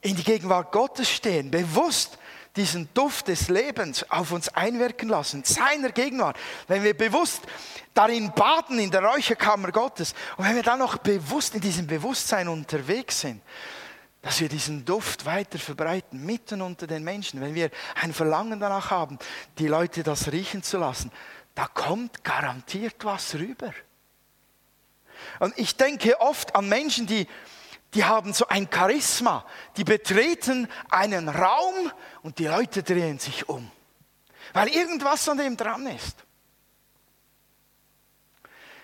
in 0.00 0.16
die 0.16 0.24
Gegenwart 0.24 0.72
Gottes 0.72 1.10
stehen, 1.10 1.50
bewusst 1.50 2.18
diesen 2.56 2.88
Duft 2.94 3.28
des 3.28 3.48
Lebens 3.48 4.08
auf 4.10 4.32
uns 4.32 4.48
einwirken 4.48 5.08
lassen, 5.08 5.42
seiner 5.44 5.90
Gegenwart, 5.90 6.36
wenn 6.68 6.84
wir 6.84 6.94
bewusst 6.96 7.42
darin 7.94 8.32
baden 8.32 8.78
in 8.78 8.90
der 8.90 9.02
Räucherkammer 9.02 9.72
Gottes 9.72 10.14
und 10.36 10.44
wenn 10.44 10.54
wir 10.54 10.62
dann 10.62 10.78
noch 10.78 10.98
bewusst 10.98 11.54
in 11.54 11.60
diesem 11.60 11.86
Bewusstsein 11.86 12.48
unterwegs 12.48 13.20
sind, 13.20 13.42
dass 14.22 14.40
wir 14.40 14.48
diesen 14.48 14.84
Duft 14.84 15.26
weiter 15.26 15.58
verbreiten, 15.58 16.24
mitten 16.24 16.62
unter 16.62 16.86
den 16.86 17.04
Menschen, 17.04 17.40
wenn 17.40 17.54
wir 17.54 17.70
ein 18.00 18.14
Verlangen 18.14 18.58
danach 18.58 18.90
haben, 18.90 19.18
die 19.58 19.68
Leute 19.68 20.02
das 20.02 20.32
riechen 20.32 20.62
zu 20.62 20.78
lassen, 20.78 21.10
da 21.54 21.66
kommt 21.66 22.24
garantiert 22.24 23.04
was 23.04 23.34
rüber. 23.34 23.72
Und 25.38 25.56
ich 25.58 25.76
denke 25.76 26.20
oft 26.20 26.54
an 26.54 26.68
Menschen, 26.68 27.06
die, 27.06 27.28
die 27.94 28.04
haben 28.04 28.32
so 28.32 28.48
ein 28.48 28.68
Charisma, 28.72 29.46
die 29.76 29.84
betreten 29.84 30.68
einen 30.90 31.28
Raum 31.28 31.92
und 32.22 32.38
die 32.38 32.46
Leute 32.46 32.82
drehen 32.82 33.18
sich 33.18 33.48
um, 33.48 33.70
weil 34.52 34.68
irgendwas 34.68 35.28
an 35.28 35.38
dem 35.38 35.56
dran 35.56 35.86
ist. 35.86 36.24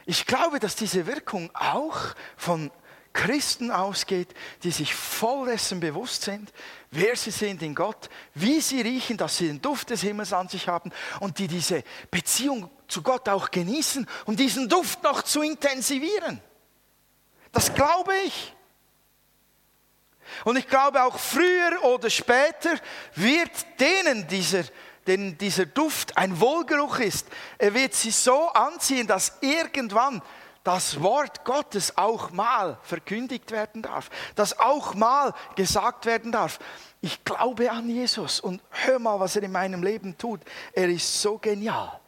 Ich 0.07 0.27
glaube, 0.27 0.59
dass 0.59 0.77
diese 0.77 1.07
Wirkung 1.07 1.51
auch 1.55 2.15
von 2.37 2.71
Christen 3.13 3.71
ausgeht, 3.71 4.29
die 4.63 4.71
sich 4.71 4.95
voll 4.95 5.49
dessen 5.49 5.81
bewusst 5.81 6.23
sind, 6.23 6.53
wer 6.91 7.17
sie 7.17 7.33
sind 7.33 7.63
in 7.63 7.75
Gott, 7.75 8.09
wie 8.35 8.61
sie 8.61 8.81
riechen, 8.81 9.17
dass 9.17 9.39
sie 9.39 9.49
den 9.49 9.61
Duft 9.61 9.91
des 9.91 10.03
Himmels 10.03 10.33
an 10.33 10.49
sich 10.49 10.69
haben 10.69 10.93
und 11.19 11.39
die 11.39 11.49
diese 11.49 11.83
Beziehung 12.11 12.71
zu 12.87 13.03
Gott 13.03 13.29
auch 13.29 13.51
genießen 13.51 14.07
und 14.27 14.39
diesen 14.39 14.69
Duft 14.69 15.03
noch 15.03 15.23
zu 15.23 15.43
intensivieren. 15.43 16.41
Das 17.53 17.75
glaube 17.75 18.13
ich. 18.27 18.55
Und 20.45 20.57
ich 20.57 20.69
glaube 20.69 21.03
auch 21.03 21.19
früher 21.19 21.83
oder 21.83 22.09
später 22.11 22.75
wird 23.17 23.51
denen 23.81 24.29
dieser, 24.29 24.63
denen 25.07 25.37
dieser 25.37 25.67
Duft 25.67 26.17
ein 26.17 26.39
Wohlgeruch 26.39 27.01
ist. 27.01 27.27
Er 27.59 27.75
wird 27.75 27.95
sie 27.95 28.13
so 28.13 28.49
anziehen, 28.51 29.07
dass 29.07 29.39
irgendwann 29.41 30.23
das 30.65 31.01
Wort 31.01 31.45
Gottes 31.45 31.97
auch 31.97 32.31
mal 32.31 32.79
verkündigt 32.83 33.51
werden 33.51 33.83
darf, 33.83 34.11
dass 34.35 34.59
auch 34.59 34.95
mal 34.95 35.35
gesagt 35.57 36.07
werden 36.07 36.33
darf, 36.33 36.59
ich 37.01 37.25
glaube 37.25 37.71
an 37.71 37.89
Jesus 37.89 38.41
und 38.41 38.63
hör 38.71 38.99
mal, 38.99 39.19
was 39.19 39.37
er 39.37 39.43
in 39.43 39.53
meinem 39.53 39.83
Leben 39.83 40.17
tut. 40.19 40.41
Er 40.73 40.89
ist 40.89 41.23
so 41.23 41.39
genial. 41.39 41.99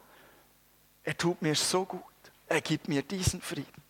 Er 1.03 1.17
tut 1.17 1.41
mir 1.41 1.55
so 1.55 1.85
gut. 1.85 2.01
Er 2.47 2.61
gibt 2.61 2.87
mir 2.87 3.01
diesen 3.01 3.41
Frieden 3.41 3.82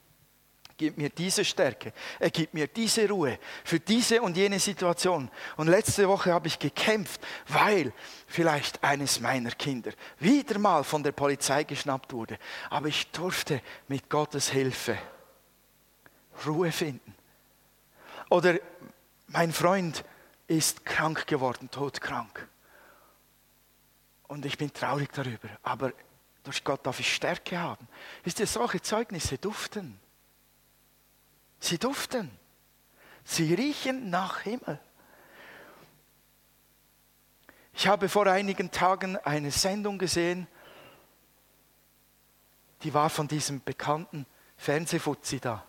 gibt 0.77 0.97
mir 0.97 1.09
diese 1.09 1.45
Stärke, 1.45 1.93
er 2.19 2.29
gibt 2.29 2.53
mir 2.53 2.67
diese 2.67 3.07
Ruhe 3.07 3.39
für 3.63 3.79
diese 3.79 4.21
und 4.21 4.37
jene 4.37 4.59
Situation. 4.59 5.29
Und 5.57 5.67
letzte 5.67 6.07
Woche 6.07 6.33
habe 6.33 6.47
ich 6.47 6.59
gekämpft, 6.59 7.21
weil 7.47 7.93
vielleicht 8.27 8.83
eines 8.83 9.19
meiner 9.19 9.51
Kinder 9.51 9.91
wieder 10.19 10.59
mal 10.59 10.83
von 10.83 11.03
der 11.03 11.11
Polizei 11.11 11.63
geschnappt 11.63 12.13
wurde. 12.13 12.37
Aber 12.69 12.87
ich 12.87 13.07
durfte 13.11 13.61
mit 13.87 14.09
Gottes 14.09 14.49
Hilfe 14.49 14.97
Ruhe 16.45 16.71
finden. 16.71 17.15
Oder 18.29 18.59
mein 19.27 19.51
Freund 19.51 20.03
ist 20.47 20.85
krank 20.85 21.27
geworden, 21.27 21.69
todkrank. 21.69 22.47
Und 24.27 24.45
ich 24.45 24.57
bin 24.57 24.73
traurig 24.73 25.11
darüber. 25.13 25.49
Aber 25.61 25.93
durch 26.43 26.63
Gott 26.63 26.85
darf 26.85 26.99
ich 26.99 27.13
Stärke 27.13 27.57
haben. 27.57 27.87
Wisst 28.23 28.39
ihr, 28.39 28.47
solche 28.47 28.81
Zeugnisse 28.81 29.37
duften. 29.37 29.99
Sie 31.63 31.77
duften. 31.77 32.29
Sie 33.23 33.53
riechen 33.53 34.09
nach 34.09 34.41
Himmel. 34.41 34.81
Ich 37.73 37.87
habe 37.87 38.09
vor 38.09 38.27
einigen 38.27 38.69
Tagen 38.69 39.15
eine 39.15 39.49
Sendung 39.49 39.97
gesehen, 39.97 40.45
die 42.81 42.93
war 42.93 43.09
von 43.09 43.29
diesem 43.29 43.63
bekannten 43.63 44.25
Fernsehfuzzi 44.57 45.39
da. 45.39 45.63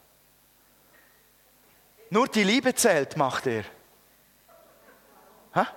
Nur 2.11 2.27
die 2.27 2.43
Liebe 2.43 2.75
zählt, 2.75 3.17
macht 3.17 3.47
er. 3.47 3.63
Ha? 5.55 5.69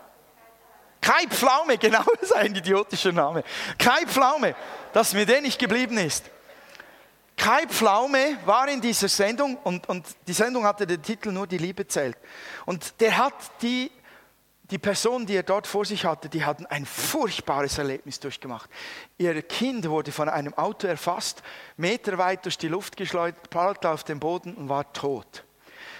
Kai 0.99 1.27
Pflaume, 1.29 1.77
genau, 1.77 2.03
das 2.15 2.31
ist 2.31 2.35
ein 2.35 2.55
idiotischer 2.55 3.11
Name. 3.11 3.43
Kai 3.77 4.07
Pflaume, 4.07 4.55
dass 4.93 5.13
mir 5.13 5.27
der 5.27 5.41
nicht 5.41 5.59
geblieben 5.59 5.99
ist. 5.99 6.31
Kai 7.47 7.65
Pflaume 7.65 8.37
war 8.43 8.67
in 8.67 8.81
dieser 8.81 9.07
Sendung 9.07 9.55
und, 9.63 9.87
und 9.87 10.05
die 10.27 10.33
Sendung 10.33 10.65
hatte 10.65 10.85
den 10.85 11.01
Titel 11.01 11.31
Nur 11.31 11.47
die 11.47 11.57
Liebe 11.57 11.87
zählt. 11.87 12.17
Und 12.65 12.99
der 12.99 13.17
hat 13.17 13.35
die, 13.61 13.89
die 14.63 14.77
Person, 14.77 15.25
die 15.25 15.37
er 15.37 15.43
dort 15.43 15.65
vor 15.65 15.85
sich 15.85 16.03
hatte, 16.03 16.27
die 16.27 16.43
hatten 16.43 16.65
ein 16.65 16.85
furchtbares 16.85 17.77
Erlebnis 17.77 18.19
durchgemacht. 18.19 18.69
Ihr 19.17 19.41
Kind 19.43 19.87
wurde 19.87 20.11
von 20.11 20.27
einem 20.27 20.55
Auto 20.55 20.87
erfasst, 20.87 21.41
meterweit 21.77 22.43
durch 22.43 22.57
die 22.57 22.67
Luft 22.67 22.97
geschleudert, 22.97 23.49
prallte 23.49 23.91
auf 23.91 24.03
den 24.03 24.19
Boden 24.19 24.53
und 24.55 24.67
war 24.67 24.91
tot. 24.91 25.45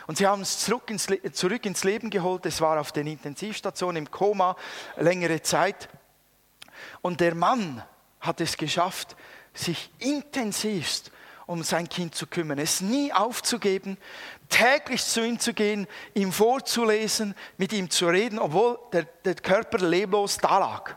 Und 0.06 0.18
sie 0.18 0.28
haben 0.28 0.42
es 0.42 0.60
zurück 0.60 0.90
ins, 0.90 1.08
zurück 1.32 1.66
ins 1.66 1.86
Leben 1.86 2.10
geholt. 2.10 2.46
Es 2.46 2.60
war 2.60 2.78
auf 2.78 2.92
der 2.92 3.06
Intensivstation 3.06 3.96
im 3.96 4.12
Koma 4.12 4.58
längere 4.98 5.42
Zeit. 5.42 5.88
Und 7.02 7.22
der 7.22 7.36
Mann 7.36 7.82
hat 8.20 8.42
es 8.42 8.58
geschafft, 8.58 9.16
sich 9.54 9.90
intensivst 10.00 11.14
um 11.48 11.64
sein 11.64 11.90
Kind 11.90 12.14
zu 12.14 12.28
kümmern, 12.28 12.60
es 12.60 12.82
nie 12.82 13.12
aufzugeben, 13.12 13.98
täglich 14.50 15.04
zu 15.04 15.26
ihm 15.26 15.40
zu 15.40 15.54
gehen, 15.54 15.88
ihm 16.14 16.32
vorzulesen, 16.32 17.34
mit 17.58 17.74
ihm 17.74 17.90
zu 17.90 18.08
reden, 18.08 18.38
obwohl 18.38 18.78
der, 18.94 19.06
der 19.26 19.36
Körper 19.36 19.80
leblos 19.80 20.38
da 20.38 20.60
lag. 20.60 20.96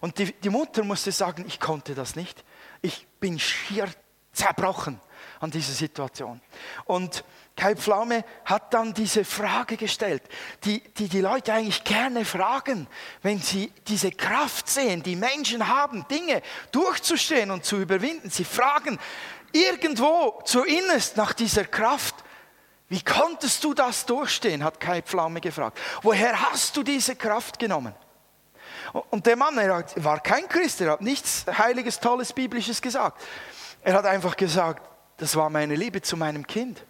Und 0.00 0.18
die, 0.18 0.32
die 0.32 0.50
Mutter 0.50 0.84
musste 0.84 1.12
sagen, 1.12 1.44
ich 1.46 1.58
konnte 1.58 1.94
das 1.94 2.16
nicht. 2.16 2.44
Ich 2.82 3.06
bin 3.20 3.38
schier 3.38 3.88
zerbrochen 4.32 5.00
an 5.40 5.50
dieser 5.50 5.72
Situation. 5.72 6.40
Und 6.84 7.24
Kai 7.56 7.74
Pflaume 7.74 8.22
hat 8.44 8.74
dann 8.74 8.92
diese 8.92 9.24
Frage 9.24 9.78
gestellt, 9.78 10.22
die, 10.64 10.80
die 10.80 11.08
die 11.08 11.22
Leute 11.22 11.54
eigentlich 11.54 11.84
gerne 11.84 12.26
fragen, 12.26 12.86
wenn 13.22 13.40
sie 13.40 13.72
diese 13.88 14.10
Kraft 14.10 14.68
sehen, 14.68 15.02
die 15.02 15.16
Menschen 15.16 15.66
haben, 15.66 16.06
Dinge 16.08 16.42
durchzustehen 16.70 17.50
und 17.50 17.64
zu 17.64 17.78
überwinden. 17.78 18.28
Sie 18.28 18.44
fragen, 18.44 18.98
irgendwo 19.64 20.40
zu 20.44 20.64
innerst 20.64 21.16
nach 21.16 21.32
dieser 21.32 21.64
Kraft. 21.64 22.14
Wie 22.88 23.02
konntest 23.02 23.64
du 23.64 23.74
das 23.74 24.06
durchstehen, 24.06 24.62
hat 24.62 24.78
Kai 24.78 25.02
Pflaume 25.02 25.40
gefragt. 25.40 25.78
Woher 26.02 26.40
hast 26.40 26.76
du 26.76 26.82
diese 26.82 27.16
Kraft 27.16 27.58
genommen? 27.58 27.94
Und 29.10 29.26
der 29.26 29.36
Mann, 29.36 29.58
er 29.58 29.84
war 29.96 30.20
kein 30.20 30.48
Christ, 30.48 30.80
er 30.80 30.92
hat 30.92 31.00
nichts 31.00 31.44
Heiliges, 31.46 31.98
Tolles, 31.98 32.32
Biblisches 32.32 32.80
gesagt. 32.80 33.20
Er 33.82 33.94
hat 33.94 34.06
einfach 34.06 34.36
gesagt, 34.36 34.88
das 35.16 35.34
war 35.34 35.50
meine 35.50 35.74
Liebe 35.74 36.02
zu 36.02 36.16
meinem 36.16 36.46
Kind. 36.46 36.84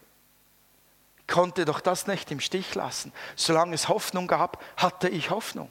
Ich 1.19 1.27
konnte 1.27 1.65
doch 1.65 1.81
das 1.81 2.07
nicht 2.07 2.31
im 2.31 2.41
Stich 2.41 2.75
lassen. 2.75 3.13
Solange 3.35 3.75
es 3.75 3.89
Hoffnung 3.89 4.27
gab, 4.27 4.63
hatte 4.77 5.09
ich 5.09 5.31
Hoffnung. 5.31 5.71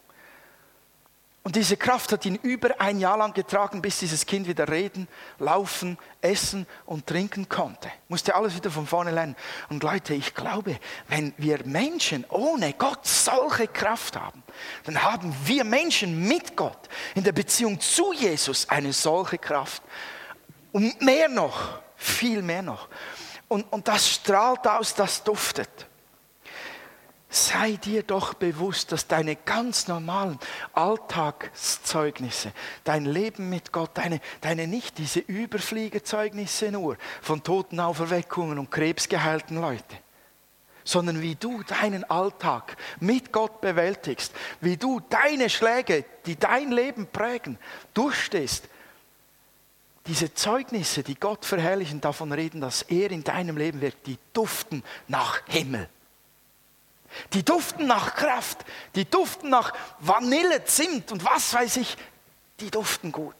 Und 1.46 1.56
diese 1.56 1.78
Kraft 1.78 2.12
hat 2.12 2.26
ihn 2.26 2.40
über 2.42 2.82
ein 2.82 3.00
Jahr 3.00 3.20
lang 3.20 3.32
getragen, 3.36 3.80
bis 3.80 4.00
dieses 4.00 4.26
Kind 4.26 4.48
wieder 4.48 4.68
reden, 4.68 5.08
laufen, 5.38 6.00
essen 6.20 6.66
und 6.88 7.06
trinken 7.06 7.48
konnte. 7.48 7.92
Musste 8.08 8.34
alles 8.34 8.56
wieder 8.56 8.72
von 8.72 8.88
vorne 8.88 9.12
lernen. 9.12 9.36
Und 9.70 9.84
Leute, 9.84 10.16
ich 10.16 10.34
glaube, 10.34 10.80
wenn 11.08 11.36
wir 11.38 11.64
Menschen 11.64 12.26
ohne 12.30 12.74
Gott 12.74 13.06
solche 13.06 13.68
Kraft 13.68 14.20
haben, 14.20 14.42
dann 14.86 15.04
haben 15.04 15.36
wir 15.46 15.64
Menschen 15.64 16.28
mit 16.28 16.58
Gott 16.58 16.90
in 17.14 17.24
der 17.24 17.34
Beziehung 17.34 17.80
zu 17.80 18.12
Jesus 18.12 18.68
eine 18.68 18.92
solche 18.92 19.38
Kraft. 19.38 19.84
Und 20.72 21.00
mehr 21.00 21.30
noch, 21.30 21.78
viel 21.96 22.42
mehr 22.42 22.64
noch. 22.64 22.90
Und, 23.50 23.72
und 23.72 23.88
das 23.88 24.10
strahlt 24.10 24.66
aus, 24.66 24.96
das 24.96 25.24
duftet 25.24 25.86
sei 27.36 27.74
dir 27.74 28.04
doch 28.04 28.34
bewusst, 28.34 28.92
dass 28.92 29.08
deine 29.08 29.36
ganz 29.36 29.88
normalen 29.88 30.40
Alltagszeugnisse, 30.74 32.52
dein 32.84 33.06
Leben 33.06 33.50
mit 33.50 33.72
Gott, 33.72 33.92
deine, 33.96 34.22
deine 34.42 34.68
nicht 34.68 34.98
diese 34.98 35.20
Überfliegerzeugnisse 35.20 36.72
nur 36.72 36.98
von 37.22 37.44
Totenauferweckungen 37.44 38.58
und 38.58 38.72
krebsgeheilten 38.72 39.60
Leuten, 39.60 39.98
sondern 40.84 41.22
wie 41.22 41.36
du 41.36 41.62
deinen 41.64 42.04
Alltag 42.06 42.78
mit 43.00 43.34
Gott 43.34 43.60
bewältigst, 43.60 44.34
wie 44.62 44.78
du 44.78 45.02
deine 45.10 45.50
Schläge, 45.50 46.06
die 46.26 46.38
dein 46.38 46.72
Leben 46.72 47.08
prägen, 47.08 47.58
durchstehst. 47.94 48.70
Diese 50.08 50.34
Zeugnisse, 50.34 51.02
die 51.02 51.16
Gott 51.16 51.46
verherrlichen, 51.46 52.00
davon 52.00 52.32
reden, 52.32 52.62
dass 52.62 52.84
er 52.84 53.10
in 53.10 53.24
deinem 53.24 53.58
Leben 53.58 53.82
wirkt, 53.82 54.06
die 54.06 54.20
duften 54.34 54.84
nach 55.08 55.42
Himmel. 55.48 55.90
Die 57.34 57.44
duften 57.44 57.88
nach 57.88 58.16
Kraft, 58.16 58.66
die 58.96 59.06
duften 59.06 59.50
nach 59.50 59.74
Vanille, 60.00 60.64
Zimt 60.66 61.12
und 61.12 61.24
was 61.26 61.54
weiß 61.54 61.78
ich, 61.78 61.98
die 62.60 62.70
duften 62.70 63.12
gut. 63.12 63.36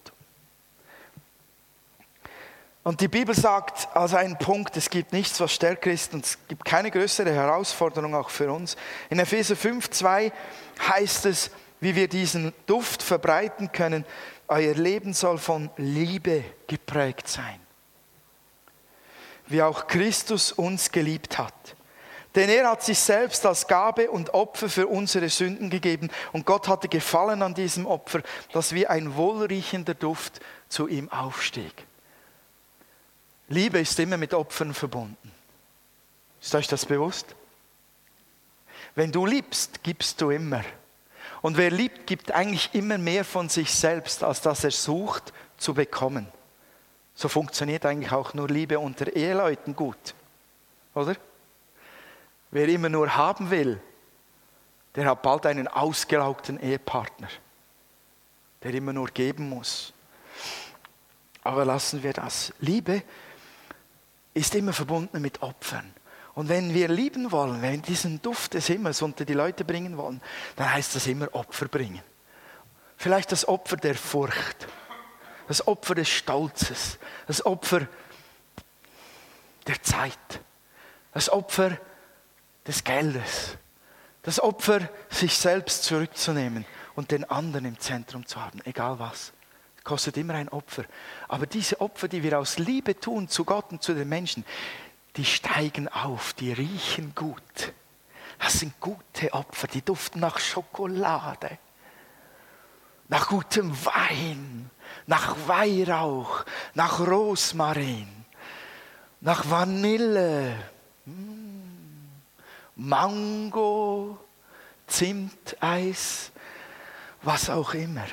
Und 2.84 3.02
die 3.02 3.08
Bibel 3.08 3.34
sagt 3.34 3.88
als 3.96 4.14
einen 4.14 4.38
Punkt, 4.38 4.78
es 4.78 4.92
gibt 4.92 5.12
nichts, 5.12 5.40
was 5.40 5.52
stärker 5.52 5.92
ist 5.92 6.14
und 6.14 6.24
es 6.24 6.38
gibt 6.48 6.66
keine 6.66 6.92
größere 6.92 7.34
Herausforderung 7.34 8.14
auch 8.14 8.30
für 8.30 8.52
uns. 8.52 8.76
In 9.10 9.18
Epheser 9.18 9.56
5, 9.56 9.90
2 9.90 10.32
heißt 10.88 11.26
es, 11.26 11.50
wie 11.80 11.96
wir 11.96 12.08
diesen 12.08 12.54
Duft 12.68 13.02
verbreiten 13.02 13.72
können. 13.72 14.06
Euer 14.48 14.76
Leben 14.76 15.14
soll 15.14 15.40
von 15.40 15.72
Liebe 15.78 16.44
geprägt 16.68 17.28
sein. 17.28 17.60
Wie 19.48 19.64
auch 19.64 19.88
Christus 19.88 20.52
uns 20.52 20.92
geliebt 20.92 21.40
hat 21.40 21.76
denn 22.36 22.50
er 22.50 22.70
hat 22.70 22.84
sich 22.84 23.00
selbst 23.00 23.46
als 23.46 23.68
Gabe 23.68 24.12
und 24.12 24.34
Opfer 24.34 24.70
für 24.70 24.88
unsere 24.88 25.30
Sünden 25.30 25.70
gegeben. 25.70 26.10
Und 26.34 26.46
Gott 26.46 26.68
hatte 26.68 26.90
gefallen 26.90 27.42
an 27.42 27.54
diesem 27.54 27.86
Opfer, 27.86 28.22
dass 28.52 28.74
wie 28.74 28.88
ein 28.88 29.16
wohlriechender 29.16 29.94
Duft 29.94 30.42
zu 30.68 30.88
ihm 30.88 31.10
aufstieg. 31.12 31.74
Liebe 33.48 33.80
ist 33.80 34.00
immer 34.00 34.18
mit 34.18 34.34
Opfern 34.34 34.74
verbunden. 34.74 35.32
Ist 36.42 36.56
euch 36.56 36.68
das 36.68 36.86
bewusst? 36.86 37.36
Wenn 38.96 39.12
du 39.12 39.26
liebst, 39.26 39.84
gibst 39.84 40.20
du 40.22 40.30
immer. 40.30 40.64
Und 41.42 41.58
wer 41.58 41.70
liebt, 41.70 42.08
gibt 42.08 42.32
eigentlich 42.32 42.74
immer 42.74 42.98
mehr 42.98 43.24
von 43.24 43.50
sich 43.50 43.74
selbst, 43.74 44.24
als 44.24 44.42
dass 44.42 44.64
er 44.64 44.72
sucht 44.72 45.32
zu 45.58 45.74
bekommen. 45.74 46.28
So 47.14 47.30
funktioniert 47.30 47.86
eigentlich 47.86 48.12
auch 48.12 48.34
nur 48.34 48.50
Liebe 48.50 48.80
unter 48.80 49.16
Eheleuten 49.16 49.76
gut. 49.76 50.16
Oder? 50.94 51.16
Wer 52.56 52.70
immer 52.70 52.88
nur 52.88 53.18
haben 53.18 53.50
will, 53.52 53.82
der 54.96 55.08
hat 55.08 55.24
bald 55.24 55.46
einen 55.46 55.68
ausgelaugten 55.68 56.58
Ehepartner, 56.58 57.28
der 58.64 58.74
immer 58.74 58.94
nur 58.94 59.08
geben 59.10 59.50
muss. 59.50 59.92
Aber 61.44 61.66
lassen 61.66 62.02
wir 62.02 62.14
das. 62.14 62.54
Liebe 62.62 63.04
ist 64.34 64.56
immer 64.56 64.72
verbunden 64.72 65.22
mit 65.22 65.42
Opfern. 65.42 65.94
Und 66.34 66.48
wenn 66.48 66.74
wir 66.74 66.88
lieben 66.88 67.34
wollen, 67.34 67.62
wenn 67.62 67.74
wir 67.74 67.82
diesen 67.82 68.22
Duft 68.22 68.54
des 68.54 68.68
Himmels 68.68 69.02
unter 69.02 69.26
die 69.26 69.34
Leute 69.34 69.66
bringen 69.66 69.98
wollen, 69.98 70.22
dann 70.56 70.72
heißt 70.72 70.96
das 70.96 71.08
immer 71.08 71.28
Opfer 71.36 71.68
bringen. 71.68 72.02
Vielleicht 72.96 73.34
das 73.34 73.46
Opfer 73.50 73.76
der 73.76 73.96
Furcht, 73.96 74.66
das 75.50 75.68
Opfer 75.68 75.96
des 75.96 76.08
Stolzes, 76.08 77.00
das 77.28 77.46
Opfer 77.46 77.86
der 79.68 79.84
Zeit, 79.84 80.40
das 81.12 81.30
Opfer 81.30 81.78
des 82.68 82.84
Geldes, 82.84 83.58
das 84.24 84.40
Opfer, 84.40 84.90
sich 85.10 85.38
selbst 85.38 85.84
zurückzunehmen 85.84 86.66
und 86.96 87.12
den 87.12 87.30
anderen 87.30 87.66
im 87.66 87.80
Zentrum 87.80 88.26
zu 88.26 88.44
haben, 88.44 88.60
egal 88.66 89.00
was. 89.00 89.34
Kostet 89.84 90.18
immer 90.18 90.34
ein 90.34 90.50
Opfer. 90.50 90.86
Aber 91.28 91.46
diese 91.46 91.80
Opfer, 91.80 92.08
die 92.08 92.24
wir 92.24 92.40
aus 92.40 92.58
Liebe 92.58 93.00
tun 93.00 93.30
zu 93.30 93.46
Gott 93.46 93.72
und 93.72 93.84
zu 93.84 93.94
den 93.94 94.10
Menschen, 94.10 94.44
die 95.16 95.26
steigen 95.26 95.88
auf, 95.88 96.34
die 96.34 96.52
riechen 96.52 97.14
gut. 97.14 97.74
Das 98.40 98.60
sind 98.60 98.80
gute 98.80 99.32
Opfer, 99.32 99.68
die 99.68 99.84
duften 99.84 100.20
nach 100.20 100.40
Schokolade, 100.40 101.60
nach 103.08 103.28
gutem 103.28 103.74
Wein, 103.86 104.72
nach 105.06 105.36
Weihrauch, 105.48 106.44
nach 106.74 107.00
Rosmarin, 107.00 108.08
nach 109.22 109.48
Vanille, 109.48 110.56
Mango, 112.76 114.20
Zimteis, 114.88 116.32
was 117.22 117.50
auch 117.50 117.74
immer. 117.74 118.06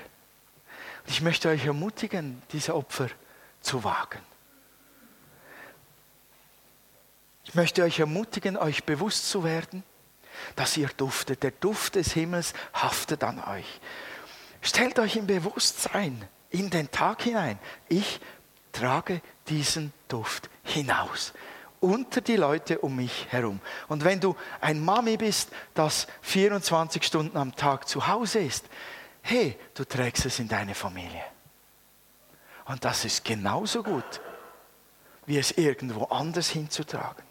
Ich 1.06 1.20
möchte 1.20 1.48
euch 1.48 1.66
ermutigen, 1.66 2.40
diese 2.52 2.74
Opfer 2.74 3.08
zu 3.60 3.82
wagen. 3.84 4.20
Ich 7.44 7.54
möchte 7.54 7.82
euch 7.82 7.98
ermutigen, 7.98 8.56
euch 8.56 8.84
bewusst 8.84 9.28
zu 9.28 9.44
werden, 9.44 9.82
dass 10.56 10.76
ihr 10.76 10.88
duftet. 10.96 11.42
Der 11.42 11.50
Duft 11.50 11.96
des 11.96 12.12
Himmels 12.12 12.54
haftet 12.72 13.24
an 13.24 13.42
euch. 13.44 13.80
Stellt 14.62 14.98
euch 15.00 15.16
im 15.16 15.26
Bewusstsein 15.26 16.26
in 16.50 16.70
den 16.70 16.90
Tag 16.90 17.22
hinein. 17.22 17.58
Ich 17.88 18.20
trage 18.70 19.20
diesen 19.48 19.92
Duft 20.08 20.48
hinaus 20.62 21.32
unter 21.82 22.20
die 22.20 22.36
Leute 22.36 22.78
um 22.78 22.96
mich 22.96 23.26
herum. 23.30 23.60
Und 23.88 24.04
wenn 24.04 24.20
du 24.20 24.36
ein 24.60 24.82
Mami 24.82 25.16
bist, 25.16 25.50
das 25.74 26.06
24 26.22 27.02
Stunden 27.02 27.36
am 27.36 27.54
Tag 27.56 27.88
zu 27.88 28.06
Hause 28.06 28.40
ist, 28.40 28.66
hey, 29.22 29.58
du 29.74 29.84
trägst 29.84 30.24
es 30.26 30.38
in 30.38 30.48
deine 30.48 30.74
Familie. 30.74 31.24
Und 32.66 32.84
das 32.84 33.04
ist 33.04 33.24
genauso 33.24 33.82
gut, 33.82 34.20
wie 35.26 35.38
es 35.38 35.52
irgendwo 35.52 36.04
anders 36.04 36.50
hinzutragen. 36.50 37.24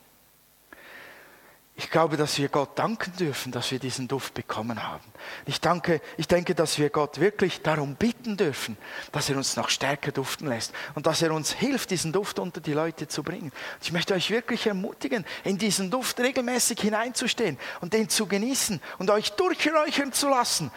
Ich 1.75 1.89
glaube, 1.89 2.17
dass 2.17 2.37
wir 2.37 2.49
Gott 2.49 2.77
danken 2.77 3.15
dürfen, 3.17 3.51
dass 3.51 3.71
wir 3.71 3.79
diesen 3.79 4.07
Duft 4.07 4.33
bekommen 4.33 4.83
haben. 4.83 5.03
Ich, 5.45 5.61
danke, 5.61 6.01
ich 6.17 6.27
denke, 6.27 6.53
dass 6.53 6.77
wir 6.77 6.89
Gott 6.89 7.19
wirklich 7.19 7.61
darum 7.61 7.95
bitten 7.95 8.37
dürfen, 8.37 8.77
dass 9.11 9.29
er 9.29 9.37
uns 9.37 9.55
noch 9.55 9.69
stärker 9.69 10.11
duften 10.11 10.47
lässt 10.47 10.73
und 10.95 11.07
dass 11.07 11.21
er 11.21 11.33
uns 11.33 11.53
hilft, 11.53 11.89
diesen 11.89 12.11
Duft 12.11 12.39
unter 12.39 12.61
die 12.61 12.73
Leute 12.73 13.07
zu 13.07 13.23
bringen. 13.23 13.51
Ich 13.81 13.91
möchte 13.91 14.13
euch 14.13 14.29
wirklich 14.29 14.67
ermutigen, 14.67 15.25
in 15.43 15.57
diesen 15.57 15.89
Duft 15.89 16.19
regelmäßig 16.19 16.79
hineinzustehen 16.81 17.57
und 17.79 17.93
den 17.93 18.09
zu 18.09 18.27
genießen 18.27 18.81
und 18.99 19.09
euch 19.09 19.31
durchräuchern 19.31 20.13
zu 20.13 20.29
lassen 20.29 20.71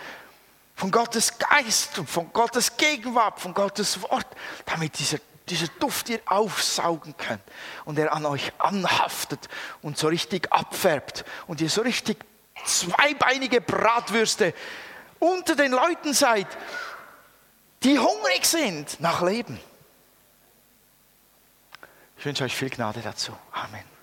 von 0.74 0.90
Gottes 0.90 1.38
Geist 1.38 1.98
und 1.98 2.08
von 2.08 2.32
Gottes 2.32 2.76
Gegenwart, 2.76 3.40
von 3.40 3.52
Gottes 3.52 4.00
Wort, 4.02 4.26
damit 4.66 4.98
dieser 4.98 5.18
dieser 5.48 5.68
Duft 5.78 6.08
ihr 6.08 6.20
aufsaugen 6.26 7.16
könnt 7.16 7.42
und 7.84 7.98
er 7.98 8.12
an 8.12 8.24
euch 8.26 8.52
anhaftet 8.58 9.48
und 9.82 9.98
so 9.98 10.08
richtig 10.08 10.52
abfärbt 10.52 11.24
und 11.46 11.60
ihr 11.60 11.68
so 11.68 11.82
richtig 11.82 12.24
zweibeinige 12.64 13.60
Bratwürste 13.60 14.54
unter 15.18 15.56
den 15.56 15.72
Leuten 15.72 16.14
seid, 16.14 16.46
die 17.82 17.98
hungrig 17.98 18.44
sind 18.46 19.00
nach 19.00 19.22
Leben. 19.22 19.60
Ich 22.16 22.24
wünsche 22.24 22.44
euch 22.44 22.56
viel 22.56 22.70
Gnade 22.70 23.00
dazu. 23.02 23.36
Amen. 23.52 23.93